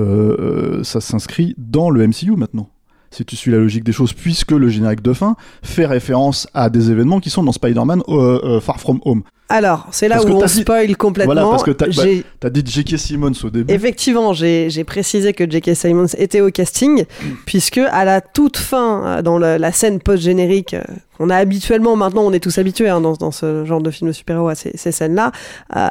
[0.79, 2.69] euh, ça s'inscrit dans le MCU maintenant.
[3.11, 6.69] Si tu suis la logique des choses, puisque le générique de fin fait référence à
[6.69, 9.23] des événements qui sont dans Spider-Man euh, euh, Far From Home.
[9.51, 11.33] Alors, c'est là Parce où on dit- spoil complètement.
[11.33, 12.97] Voilà, parce que t'as- bah, J'ai- T'as dit J.K.
[12.99, 13.73] Simmons au début.
[13.73, 15.75] Effectivement, j'ai j'ai précisé que J.K.
[15.75, 17.05] Simons était au casting,
[17.47, 20.81] puisque à la toute fin, euh, dans le- la scène post-générique, euh,
[21.17, 24.09] qu'on a habituellement, maintenant on est tous habitués hein, dans, dans ce genre de film
[24.09, 25.31] de super-héros à ces, ces scènes-là,
[25.75, 25.87] euh,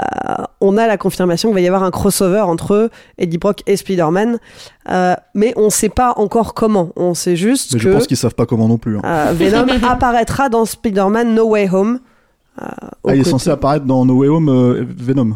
[0.60, 4.38] on a la confirmation qu'il va y avoir un crossover entre Eddie Brock et Spider-Man,
[4.90, 6.90] euh, mais on sait pas encore comment.
[6.96, 8.96] On sait juste Mais que je pense qu'ils savent pas comment non plus.
[8.98, 9.02] hein.
[9.04, 11.98] euh, Venom apparaîtra dans Spider-Man No Way Home.
[12.62, 15.34] Euh, Ah, il est censé apparaître dans No Way Home euh, Venom.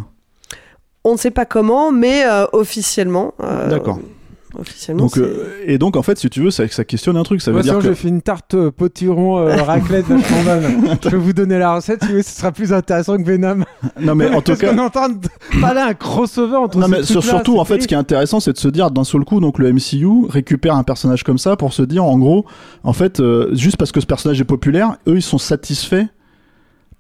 [1.04, 3.34] On ne sait pas comment, mais euh, officiellement.
[3.42, 3.98] euh, D'accord.
[4.54, 7.40] Officiellement, Donc, euh, et donc, en fait, si tu veux, ça, ça questionne un truc.
[7.40, 7.88] Ça veut Moi, dire sinon, que.
[7.88, 10.96] je fais une tarte euh, potiron euh, raclette vachement bonne.
[11.02, 13.64] Je vais vous donner la recette, si vous voulez, ce sera plus intéressant que Venom.
[14.00, 14.68] Non, mais en tout cas.
[14.68, 15.26] qu'on est en train de
[15.58, 18.40] parler un crossover entre Non ces mais sur- surtout en fait ce qui est intéressant
[18.40, 21.56] c'est de se dire d'un seul coup donc le MCU récupère un personnage comme ça
[21.56, 22.44] pour se dire en gros
[22.84, 26.06] en fait euh, juste parce que ce personnage est populaire eux ils sont satisfaits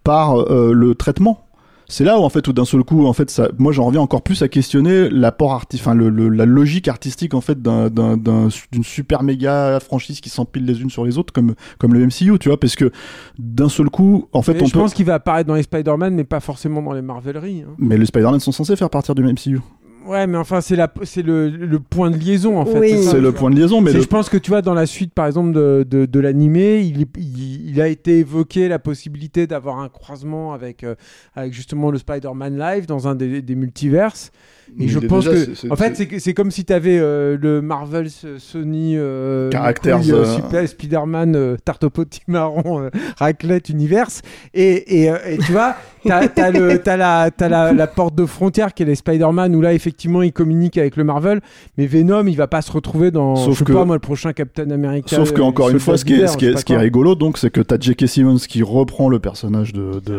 [0.04, 1.46] par euh, le traitement
[1.88, 4.00] c'est là où en fait où d'un seul coup en fait ça moi j'en reviens
[4.00, 7.90] encore plus à questionner l'apport arti enfin le, le- la logique artistique en fait d'un
[7.90, 11.92] d'un- d'un- d'une super méga franchise qui s'empile les unes sur les autres comme comme
[11.92, 12.90] le MCU tu vois parce que
[13.38, 15.64] d'un seul coup en fait Mais on je peut pense qu'il va apparaître dans les
[15.64, 17.64] Spider-Man, mais pas forcément dans les Marveleries.
[17.68, 17.74] hein.
[17.78, 19.60] mais les Spider-Man sont censés faire partir du MCU
[20.06, 22.78] Ouais, mais enfin, c'est la- c'est le, le point de liaison, en fait.
[22.78, 23.02] Oui.
[23.02, 24.86] c'est le point de liaison mais C'est- le- Je pense que tu vois, dans la
[24.86, 29.46] suite, par exemple, de, de, de l'animé, il, il, il a été évoqué la possibilité
[29.46, 30.94] d'avoir un croisement avec, euh,
[31.34, 34.30] avec justement le Spider-Man Live dans un des, des multiverses.
[34.68, 38.08] Et Mais je pense déjà- que, en fait, c'est comme si tu avais le Marvel
[38.24, 44.22] euh, Sony euh, Caractères, couille, euh, euh, Spider-Man euh, tarte au potimarron euh, raclette universe
[44.54, 46.50] et, et, euh, et tu vois T'as t'as
[46.96, 50.32] la, t'as la, la porte de frontière qui est les Spider-Man où là effectivement il
[50.32, 51.40] communique avec le Marvel,
[51.78, 54.00] mais Venom il va pas se retrouver dans Sauf je sais que- pas moi le
[54.00, 55.14] prochain Captain America.
[55.14, 56.60] Sauf que euh, encore une fois, ce qui est, d'hiver, ce qui est, je sais
[56.60, 56.84] ce qui est pas quoi.
[56.84, 58.06] rigolo, donc, c'est que t'as J.K.
[58.08, 60.18] Simmons qui reprend le personnage de, de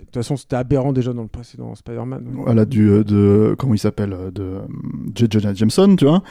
[0.00, 2.24] De toute façon c'était aberrant déjà dans le précédent Spider-Man.
[2.44, 4.60] voilà du euh, de comment il s'appelle euh, de
[5.14, 5.26] J.
[5.30, 6.22] Jonah Jameson, tu vois.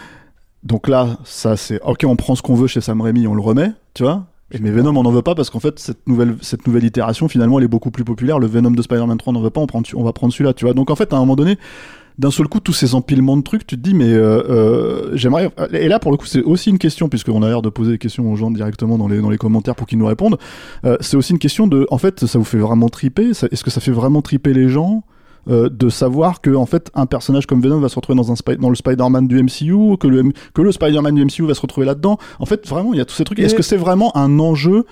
[0.64, 3.42] Donc là, ça c'est ok, on prend ce qu'on veut chez Sam Raimi, on le
[3.42, 4.26] remet, tu vois.
[4.60, 7.60] Mais Venom, on n'en veut pas parce qu'en fait, cette nouvelle, cette nouvelle itération, finalement,
[7.60, 8.40] elle est beaucoup plus populaire.
[8.40, 10.54] Le Venom de Spider-Man 3, on n'en veut pas, on, prend, on va prendre celui-là,
[10.54, 10.74] tu vois.
[10.74, 11.58] Donc en fait, à un moment donné,
[12.20, 15.50] d'un seul coup, tous ces empilements de trucs, tu te dis, mais euh, euh, j'aimerais.
[15.72, 17.98] Et là, pour le coup, c'est aussi une question, puisqu'on a l'air de poser des
[17.98, 20.38] questions aux gens directement dans les, dans les commentaires pour qu'ils nous répondent.
[20.86, 23.72] Euh, c'est aussi une question de, en fait, ça vous fait vraiment triper Est-ce que
[23.72, 25.04] ça fait vraiment triper les gens
[25.48, 28.36] euh, de savoir que en fait un personnage comme Venom va se retrouver dans un
[28.60, 31.62] dans le Spider-Man du MCU que le M- que le Spider-Man du MCU va se
[31.62, 32.18] retrouver là-dedans?
[32.40, 34.84] En fait vraiment il y a tous ces trucs est-ce que c'est vraiment un enjeu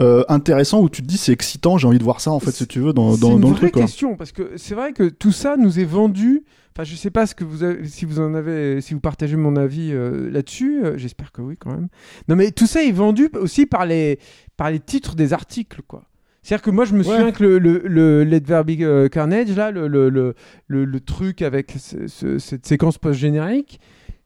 [0.00, 2.50] euh, intéressant où tu te dis c'est excitant j'ai envie de voir ça en fait
[2.50, 3.82] si tu veux dans, C'est dans, une dans le truc quoi?
[3.82, 6.42] question parce que c'est vrai que tout ça nous est vendu.
[6.74, 9.36] Enfin, je sais pas ce que vous avez, si vous en avez, si vous partagez
[9.36, 10.84] mon avis euh, là-dessus.
[10.84, 11.88] euh, J'espère que oui, quand même.
[12.28, 14.18] Non, mais tout ça est vendu aussi par les,
[14.56, 16.04] par les titres des articles, quoi.
[16.42, 19.54] C'est-à-dire que moi, je me souviens que le, le, le Let There Be euh, Carnage,
[19.54, 20.34] là, le, le, le,
[20.66, 23.78] le, le truc avec ce- ce- cette séquence post-générique,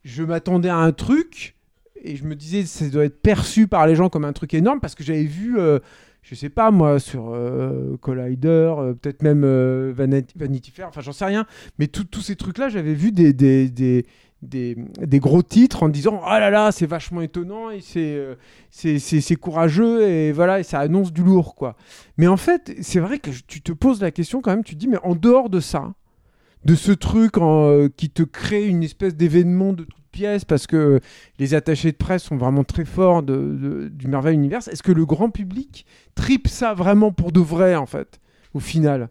[0.03, 1.57] je m'attendais à un truc
[2.03, 4.81] et je me disais, ça doit être perçu par les gens comme un truc énorme
[4.81, 5.57] parce que j'avais vu.
[6.29, 11.13] Je sais pas moi, sur euh, Collider, euh, peut-être même euh, Vanity, Fair, enfin j'en
[11.13, 11.47] sais rien,
[11.79, 14.05] mais tous ces trucs-là, j'avais vu des,
[15.21, 20.59] gros titres en disant Ah là là, c'est vachement étonnant et c'est courageux et voilà,
[20.59, 21.77] et ça annonce du lourd quoi.
[22.17, 24.81] Mais en fait, c'est vrai que tu te poses la question quand même, tu te
[24.81, 25.95] dis Mais en dehors de ça,
[26.67, 31.01] de ce truc euh, qui te crée une espèce d'événement de toute pièce parce que
[31.39, 34.67] les attachés de presse sont vraiment très forts du Marvel Universe.
[34.67, 38.21] Est-ce que le grand public tripe ça vraiment pour de vrai en fait
[38.53, 39.11] au final?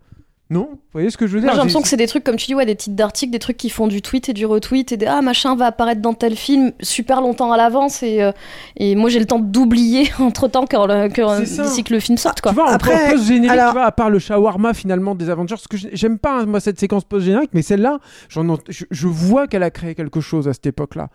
[0.52, 2.36] Non Vous voyez ce que je veux dire j'ai l'impression que c'est des trucs, comme
[2.36, 4.92] tu dis, ouais, des titres d'articles, des trucs qui font du tweet et du retweet,
[4.92, 8.32] et des ah, machin va apparaître dans tel film super longtemps à l'avance, et, euh,
[8.78, 11.64] et moi j'ai le temps d'oublier entre temps que, que- C'est ça.
[11.64, 12.52] d'ici que le film sorte, quoi.
[12.52, 15.56] Tu vois, Après, en post-générique, alors- tu vois, à part le shawarma finalement des Avengers,
[15.56, 17.98] parce que j'ai- j'aime pas hein, moi cette séquence post-générique, mais celle-là,
[18.30, 21.10] j'en ent- je, je vois qu'elle a créé quelque chose à cette époque-là.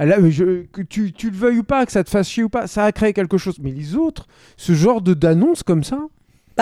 [0.00, 2.66] Je- que tu, tu le veuilles ou pas, que ça te fasse chier ou pas,
[2.66, 3.56] ça a créé quelque chose.
[3.60, 5.98] Mais les autres, ce genre de d'annonce comme ça,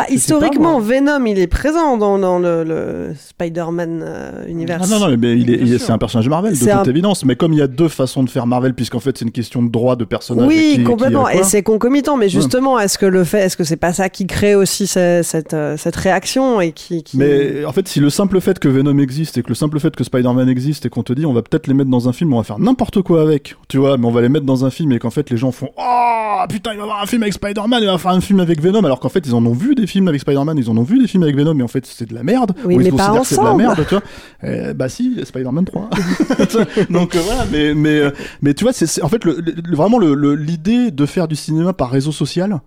[0.01, 0.81] Bah, Je sais pas, historiquement.
[0.81, 4.81] Venom, il est présent dans, dans le, le Spider-Man euh, univers.
[4.83, 7.25] Ah non, non, mais il est, il c'est un personnage Marvel, de toute un- évidence.
[7.25, 9.63] Mais comme il y a deux façons de faire Marvel, puisqu'en fait c'est une question
[9.63, 10.47] de droit de personnage.
[10.47, 11.29] Oui, qui- complètement.
[11.29, 12.17] et c'est concomitant.
[12.17, 15.21] Mais justement, est-ce que le fait, est-ce que c'est pas ça qui crée aussi ce-
[15.23, 17.17] cette, euh, cette réaction et qui, qui...
[17.17, 19.95] Mais en fait, si le simple fait que Venom existe et que le simple fait
[19.97, 22.33] que Spider-Man existe et qu'on te dit on va peut-être les mettre dans un film,
[22.33, 24.71] on va faire n'importe quoi avec, tu vois, mais on va les mettre dans un
[24.71, 27.23] film et qu'en fait les gens font Oh putain, il va y avoir un film
[27.23, 29.53] avec Spider-Man, il va faire un film avec Venom, alors qu'en fait ils en ont
[29.53, 31.69] vu des films avec Spider-Man, ils en ont vu des films avec Venom, mais en
[31.69, 32.53] fait c'est de la merde.
[32.65, 33.63] Oui, ou ils mais pas que c'est de la ensemble.
[33.63, 34.03] merde, tu vois.
[34.45, 35.91] Euh, bah si, Spider-Man 3.
[36.91, 38.11] Donc euh, voilà, mais, mais, euh,
[38.43, 41.73] mais tu vois, c'est c'est- en fait le, le- vraiment l'idée de faire du cinéma
[41.73, 42.61] par réseau social.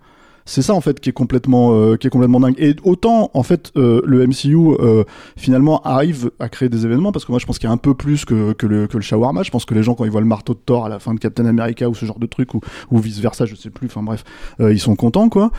[0.44, 2.54] C'est ça en fait qui est complètement euh, qui est complètement dingue.
[2.58, 5.04] Et autant en fait euh, le MCU euh,
[5.36, 7.76] finalement arrive à créer des événements parce que moi je pense qu'il y a un
[7.78, 9.42] peu plus que, que le que le shawarma.
[9.42, 11.14] Je pense que les gens quand ils voient le marteau de Thor à la fin
[11.14, 13.86] de Captain America ou ce genre de truc ou, ou vice versa, je sais plus.
[13.86, 14.24] Enfin bref,
[14.60, 15.50] ils sont contents quoi.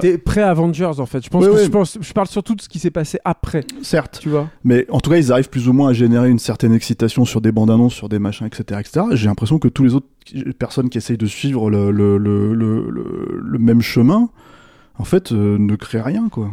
[0.00, 1.24] T'es pré-Avengers en fait.
[1.24, 1.64] Je pense Ouais, que ouais.
[1.64, 4.48] je, pense, je parle surtout de ce qui s'est passé après, certes, tu vois.
[4.64, 7.40] mais en tout cas ils arrivent plus ou moins à générer une certaine excitation sur
[7.40, 9.06] des bandes annonces, sur des machins, etc., etc.
[9.12, 10.06] J'ai l'impression que tous les autres
[10.58, 14.28] personnes qui essayent de suivre le le le le, même chemin,
[14.98, 16.52] en fait, euh, ne créent rien quoi.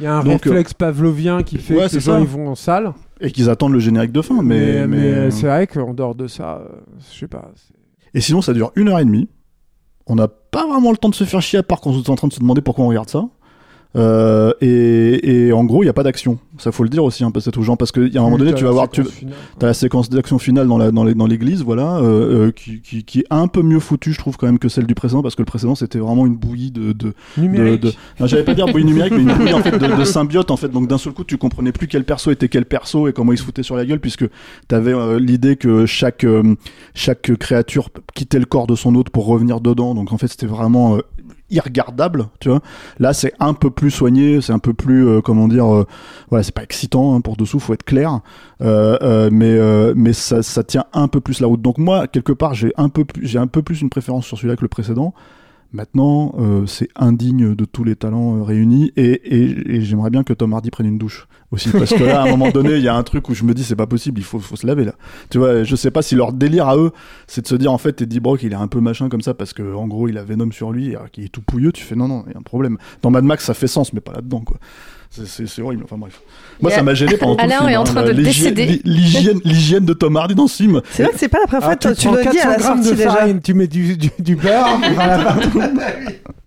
[0.00, 2.48] Il y a un Donc, réflexe pavlovien qui fait ouais, que les gens ils vont
[2.48, 2.92] en salle.
[3.20, 6.16] Et qu'ils attendent le générique de fin, mais, mais, mais, euh, c'est vrai qu'en dehors
[6.16, 6.68] de ça, euh,
[7.12, 7.52] je sais pas.
[8.12, 9.28] Et sinon, ça dure une heure et demie.
[10.06, 12.16] On n'a pas vraiment le temps de se faire chier à part qu'on est en
[12.16, 13.28] train de se demander pourquoi on regarde ça.
[13.96, 16.38] Euh, et, et en gros, il n'y a pas d'action.
[16.58, 18.38] Ça faut le dire aussi, hein, peut-être aux gens, parce qu'il y a un moment
[18.38, 21.26] donné, tu vas voir, tu as la séquence d'action finale dans la dans les- dans
[21.26, 24.46] l'église, voilà, euh, euh, qui, qui, qui est un peu mieux foutue, je trouve quand
[24.46, 27.14] même que celle du précédent, parce que le précédent c'était vraiment une bouillie de, de,
[27.36, 27.80] Numérique.
[27.82, 30.50] de- non, j'allais pas dire bouillie numérique, mais une bouillie en fait de, de symbiote
[30.50, 30.68] en fait.
[30.68, 33.38] Donc d'un seul coup, tu comprenais plus quel perso était quel perso et comment il
[33.38, 34.24] se foutait sur la gueule, puisque
[34.68, 36.54] t'avais euh, l'idée que chaque euh,
[36.94, 39.94] chaque créature quittait le corps de son hôte pour revenir dedans.
[39.94, 41.00] Donc en fait, c'était vraiment euh,
[41.50, 42.60] irregardable, tu vois.
[42.98, 45.86] Là, c'est un peu plus soigné, c'est un peu plus euh, comment dire, euh,
[46.30, 48.20] voilà, c'est pas excitant hein, pour dessous, faut être clair,
[48.62, 51.60] Euh, euh, mais euh, mais ça, ça tient un peu plus la route.
[51.60, 54.56] Donc moi, quelque part, j'ai un peu j'ai un peu plus une préférence sur celui-là
[54.56, 55.12] que le précédent.
[55.74, 60.22] Maintenant, euh, c'est indigne de tous les talents euh, réunis et, et, et j'aimerais bien
[60.22, 62.82] que Tom Hardy prenne une douche aussi parce que là, à un moment donné, il
[62.82, 64.68] y a un truc où je me dis c'est pas possible, il faut, faut se
[64.68, 64.94] laver là.
[65.30, 66.92] Tu vois, je sais pas si leur délire à eux,
[67.26, 69.34] c'est de se dire en fait Eddie Brock il est un peu machin comme ça
[69.34, 71.72] parce que en gros il a Venom sur lui, qu'il est tout pouilleux.
[71.72, 72.78] Tu fais non non, il y a un problème.
[73.02, 74.58] Dans Mad Max ça fait sens, mais pas là-dedans quoi.
[75.26, 75.84] C'est- horrible.
[75.84, 76.20] Enfin bref.
[76.60, 77.70] Moi, ça m'a gêné pendant tout le Alain film.
[77.70, 78.82] est en hein, train de l'hygiène- décéder.
[79.44, 80.80] L'hygiène, de Tom Hardy dans ce film.
[80.90, 82.32] C'est vrai que c'est pas la première fois Ah, que tu, prends le dis à
[82.32, 83.10] 400 la sortie de déjà.
[83.10, 84.78] farine, tu mets du, du, du beurre.
[84.94, 85.36] voilà.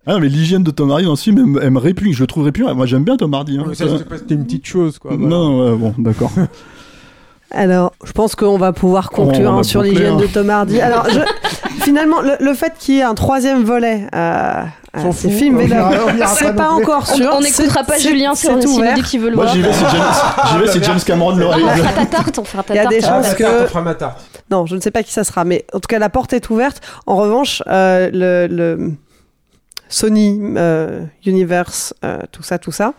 [0.09, 2.13] Ah non, mais l'hygiène de Tom Hardy dans ce film, elle, me- elle me répugne.
[2.13, 2.73] Je le trouve répugnant.
[2.73, 3.57] Moi, j'aime bien Tom Hardy.
[3.59, 3.65] hein.
[3.73, 3.83] Ça,
[4.17, 5.11] c'était une petite chose, quoi.
[5.13, 5.27] voilà.
[5.27, 6.31] Non, bon, d'accord.
[7.51, 10.17] Alors, je pense qu'on va pouvoir conclure On va hein, sur l'hygiène hein.
[10.17, 10.79] de Tom Hardy.
[10.81, 11.19] Alors, je-
[11.87, 15.59] finalement, le, le fait qu'il y ait un troisième volet à, à S'en fout, films,
[16.35, 17.29] c'est pas encore On- sûr.
[17.33, 19.55] On n'écoutera pas Julien si on nous dit qu'il veut le Moi, voir.
[19.55, 20.03] j'y vais si James,
[20.51, 22.77] j'y vais si James Cameron le Non, on fera ta tarte, on fera ta Il
[22.77, 22.95] y a tarte.
[22.95, 24.19] des Ah, chances ma que- tarte, on fera ma tarte.
[24.49, 26.49] Non, je ne sais pas qui ça sera, mais en tout cas, la porte est
[26.49, 26.81] ouverte.
[27.05, 28.91] En revanche, euh, le, le
[29.89, 32.93] Sony euh, Universe, euh, tout ça, tout ça,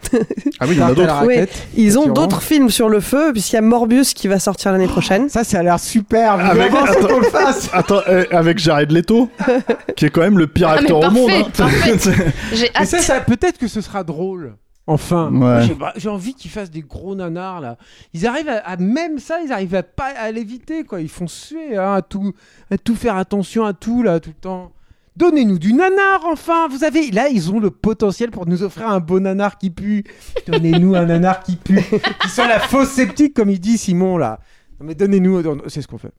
[0.61, 1.25] Ah oui, il y en a d'autres.
[1.27, 1.37] Oui,
[1.77, 4.87] ils ont d'autres films sur le feu, puisqu'il y a Morbius qui va sortir l'année
[4.89, 5.29] prochaine.
[5.29, 6.39] Ça, ça a l'air super.
[6.39, 7.07] Je Avec- veux attends.
[7.09, 7.69] qu'on le fasse.
[7.73, 9.29] Attends, euh, avec Jared Leto,
[9.97, 11.31] qui est quand même le pire Ah, acteur au monde.
[11.59, 11.69] hein.
[12.53, 12.87] J'ai Mais hâte.
[12.87, 14.55] ça, ça peut-être que ce sera drôle.
[14.91, 15.65] Enfin, Ouais.
[15.67, 17.77] J'ai j'ai envie qu'ils fassent des gros nanars là.
[18.15, 21.03] Ils arrivent à, à- même ça, ils arrivent à pas à l'éviter quoi.
[21.03, 22.33] Ils font suer hein, à tout,
[22.71, 24.73] à tout faire attention à tout là tout le temps.
[25.19, 26.69] Donnez-nous du nanar enfin.
[26.69, 30.05] Vous avez là, ils ont le potentiel pour nous offrir un beau nanar qui pue.
[30.47, 31.83] Donnez-nous un nanar qui pue,
[32.23, 34.39] qui sent la fausse sceptique comme il dit Simon là.
[34.81, 36.13] Non, mais donnez-nous, c'est ce qu'on fait.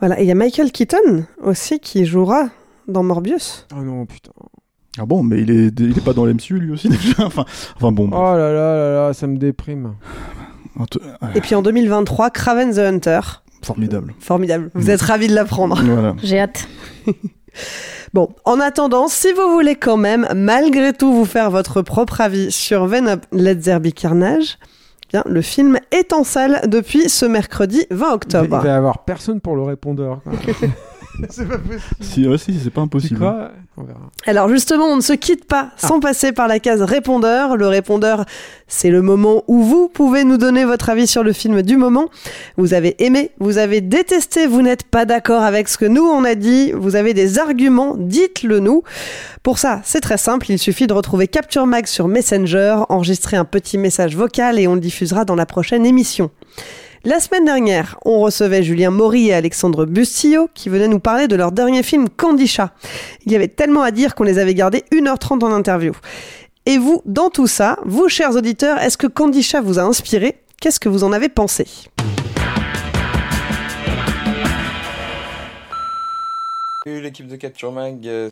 [0.00, 2.48] Voilà, et il y a Michael Keaton aussi qui jouera
[2.88, 3.68] dans Morbius.
[3.72, 4.32] Oh non putain.
[4.98, 7.24] Ah bon, mais il est, il est pas dans l'MCU lui aussi déjà.
[7.24, 7.44] Enfin,
[7.76, 8.10] enfin bon.
[8.12, 9.94] Oh là là là là, ça me déprime.
[10.80, 10.86] ouais,
[11.36, 13.20] Et puis en 2023, Craven the Hunter.
[13.62, 14.14] formidable.
[14.18, 14.70] Formidable.
[14.74, 15.80] Vous êtes ravis de l'apprendre.
[15.80, 16.16] Voilà.
[16.24, 16.66] J'ai hâte.
[18.14, 22.52] Bon, en attendant, si vous voulez quand même, malgré tout, vous faire votre propre avis
[22.52, 24.58] sur Venom Let There Be Carnage,
[25.04, 28.58] eh bien, le film est en salle depuis ce mercredi 20 Il va- il octobre.
[28.60, 30.20] va y avoir personne pour le répondeur.
[31.30, 31.80] c'est pas possible.
[32.00, 33.16] Si, ouais, si, c'est pas Tu impossible.
[33.20, 34.00] crois On verra.
[34.26, 37.56] Alors justement, on ne se quitte pas sans passer par la case répondeur.
[37.56, 38.24] Le répondeur,
[38.66, 42.08] c'est le moment où vous pouvez nous donner votre avis sur le film du moment.
[42.56, 46.24] Vous avez aimé, vous avez détesté, vous n'êtes pas d'accord avec ce que nous on
[46.24, 48.82] a dit, vous avez des arguments, dites-le nous.
[49.42, 53.44] Pour ça, c'est très simple, il suffit de retrouver Capture Mag sur Messenger, enregistrer un
[53.44, 56.30] petit message vocal et on le diffusera dans la prochaine émission.
[57.04, 61.34] La semaine dernière, on recevait Julien Maury et Alexandre Bustillo qui venaient nous parler de
[61.34, 62.56] leur dernier film Candy.
[63.26, 65.94] Il y avait tellement à dire qu'on les avait gardés 1h30 en interview.
[66.64, 70.36] Et vous, dans tout ça, vous, chers auditeurs, est-ce que Candy vous a inspiré?
[70.60, 71.66] Qu'est-ce que vous en avez pensé?
[76.86, 78.30] L'équipe de Capture Mag.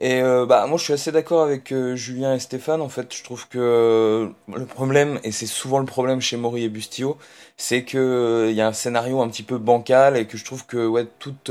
[0.00, 2.80] Et euh, bah moi je suis assez d'accord avec euh, Julien et Stéphane.
[2.80, 6.64] En fait, je trouve que euh, le problème et c'est souvent le problème chez Maury
[6.64, 7.18] et Bustillo,
[7.58, 10.64] c'est que il y a un scénario un petit peu bancal et que je trouve
[10.64, 11.50] que ouais toute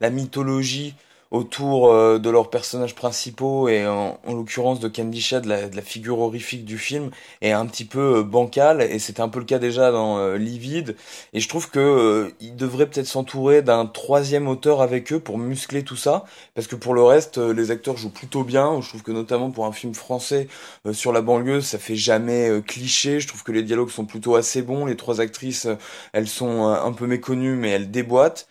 [0.00, 0.94] la mythologie
[1.30, 5.68] autour euh, de leurs personnages principaux et en, en l'occurrence de Candy Chat, de la,
[5.68, 9.28] de la figure horrifique du film, est un petit peu euh, bancale et c'était un
[9.28, 10.96] peu le cas déjà dans euh, Livide.
[11.32, 15.38] Et je trouve que euh, ils devraient peut-être s'entourer d'un troisième auteur avec eux pour
[15.38, 18.80] muscler tout ça, parce que pour le reste, euh, les acteurs jouent plutôt bien.
[18.80, 20.48] Je trouve que notamment pour un film français
[20.86, 23.20] euh, sur la banlieue, ça fait jamais cliché.
[23.20, 24.84] Je trouve que les dialogues sont plutôt assez bons.
[24.86, 25.68] Les trois actrices,
[26.12, 28.48] elles sont un peu méconnues, mais elles déboîtent.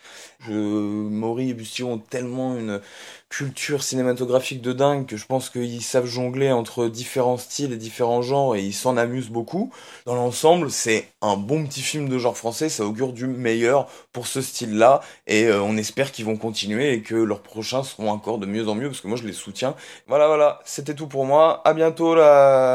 [0.48, 2.80] Maury et Bustillo ont tellement une
[3.28, 8.22] culture cinématographique de dingue que je pense qu'ils savent jongler entre différents styles et différents
[8.22, 9.70] genres et ils s'en amusent beaucoup.
[10.06, 14.26] Dans l'ensemble, c'est un bon petit film de genre français, ça augure du meilleur pour
[14.26, 18.38] ce style-là et euh, on espère qu'ils vont continuer et que leurs prochains seront encore
[18.38, 19.74] de mieux en mieux parce que moi je les soutiens.
[20.08, 21.62] Voilà, voilà, c'était tout pour moi.
[21.64, 22.16] À bientôt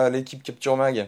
[0.09, 1.07] l'équipe Capture Mag.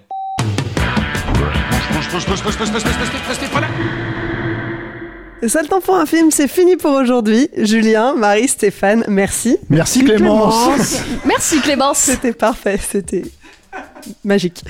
[5.45, 7.49] Ça le temps pour un film, c'est fini pour aujourd'hui.
[7.57, 9.57] Julien, Marie, Stéphane, merci.
[9.69, 10.97] Merci Clémence.
[11.25, 11.99] Merci Clémence.
[11.99, 13.23] C'était parfait, c'était
[14.23, 14.63] magique.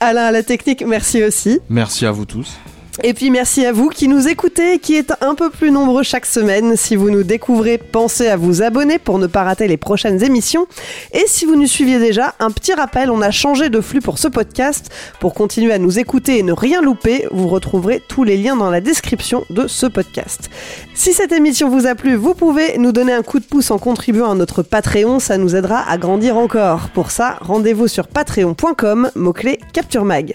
[0.00, 1.60] Alain à la technique, merci aussi.
[1.68, 2.58] Merci à vous tous.
[3.04, 6.26] Et puis merci à vous qui nous écoutez, qui êtes un peu plus nombreux chaque
[6.26, 6.76] semaine.
[6.76, 10.66] Si vous nous découvrez, pensez à vous abonner pour ne pas rater les prochaines émissions.
[11.12, 14.18] Et si vous nous suiviez déjà, un petit rappel, on a changé de flux pour
[14.18, 14.90] ce podcast.
[15.20, 18.70] Pour continuer à nous écouter et ne rien louper, vous retrouverez tous les liens dans
[18.70, 20.50] la description de ce podcast.
[20.94, 23.78] Si cette émission vous a plu, vous pouvez nous donner un coup de pouce en
[23.78, 26.88] contribuant à notre Patreon, ça nous aidera à grandir encore.
[26.94, 30.34] Pour ça, rendez-vous sur patreon.com, mot-clé Capture Mag.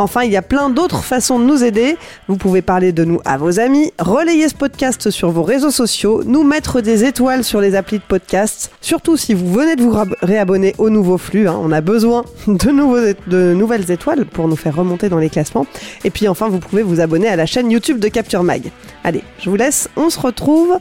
[0.00, 1.98] Enfin, il y a plein d'autres façons de nous aider.
[2.26, 6.22] Vous pouvez parler de nous à vos amis, relayer ce podcast sur vos réseaux sociaux,
[6.24, 8.70] nous mettre des étoiles sur les applis de podcast.
[8.80, 11.60] Surtout si vous venez de vous réabonner au nouveau flux, hein.
[11.60, 15.66] on a besoin de, de nouvelles étoiles pour nous faire remonter dans les classements.
[16.02, 18.70] Et puis enfin, vous pouvez vous abonner à la chaîne YouTube de Capture Mag.
[19.04, 20.78] Allez, je vous laisse, on se retrouve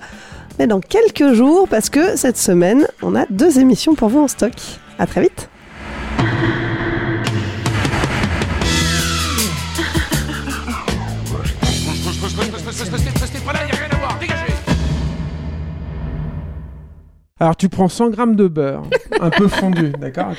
[0.60, 4.30] mais dans quelques jours parce que cette semaine, on a deux émissions pour vous en
[4.30, 4.54] stock.
[4.98, 5.50] À très vite.
[17.40, 18.84] Alors tu prends 100 grammes de beurre,
[19.22, 20.34] un peu fondu, d'accord.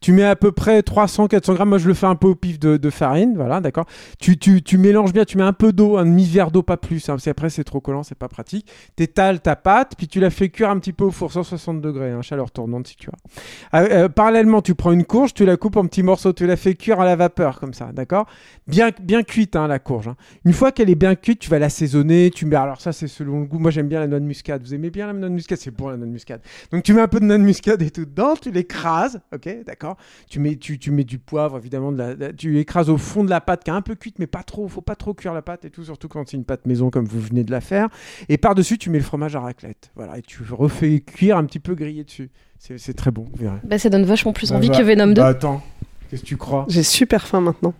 [0.00, 2.58] Tu mets à peu près 300-400 grammes, moi je le fais un peu au pif
[2.60, 3.86] de, de farine, voilà, d'accord
[4.20, 7.08] tu, tu, tu mélanges bien, tu mets un peu d'eau, un demi-verre d'eau, pas plus,
[7.08, 8.66] hein, parce qu'après c'est trop collant, c'est pas pratique.
[8.96, 12.12] T'étales ta pâte, puis tu la fais cuire un petit peu au four, 160 degrés,
[12.12, 13.78] hein, chaleur tournante si tu as.
[13.80, 16.56] Euh, euh, parallèlement, tu prends une courge, tu la coupes en petits morceaux, tu la
[16.56, 18.26] fais cuire à la vapeur, comme ça, d'accord
[18.66, 20.08] bien, bien cuite, hein, la courge.
[20.08, 20.16] hein.
[20.44, 23.40] Une fois qu'elle est bien cuite, tu vas l'assaisonner, tu mets, alors ça c'est selon
[23.40, 25.34] le goût, moi j'aime bien la noix de muscade, vous aimez bien la noix de
[25.34, 25.58] muscade?
[25.58, 26.40] C'est bon la noix de muscade.
[26.72, 29.48] Donc tu mets un peu de noix de muscade et tout dedans, tu l'écrases, ok,
[29.66, 29.96] d'accord
[30.28, 33.24] tu mets, tu, tu mets du poivre, évidemment, de la, de- tu écrases au fond
[33.24, 35.34] de la pâte qui est un peu cuite, mais pas trop, faut pas trop cuire
[35.34, 37.60] la pâte et tout, surtout quand c'est une pâte maison comme vous venez de la
[37.60, 37.88] faire.
[38.28, 41.60] Et par-dessus, tu mets le fromage à raclette, voilà, et tu refais cuire un petit
[41.60, 42.30] peu grillé dessus.
[42.58, 43.58] C'est c'est très bon, vous verrez.
[43.64, 45.14] Bah, ça donne vachement plus Bah, envie bah, que Venom 2.
[45.14, 45.62] Bah attends,
[46.10, 46.64] qu'est-ce que tu crois?
[46.68, 47.74] J'ai super faim maintenant.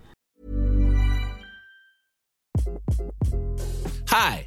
[4.12, 4.46] Hi,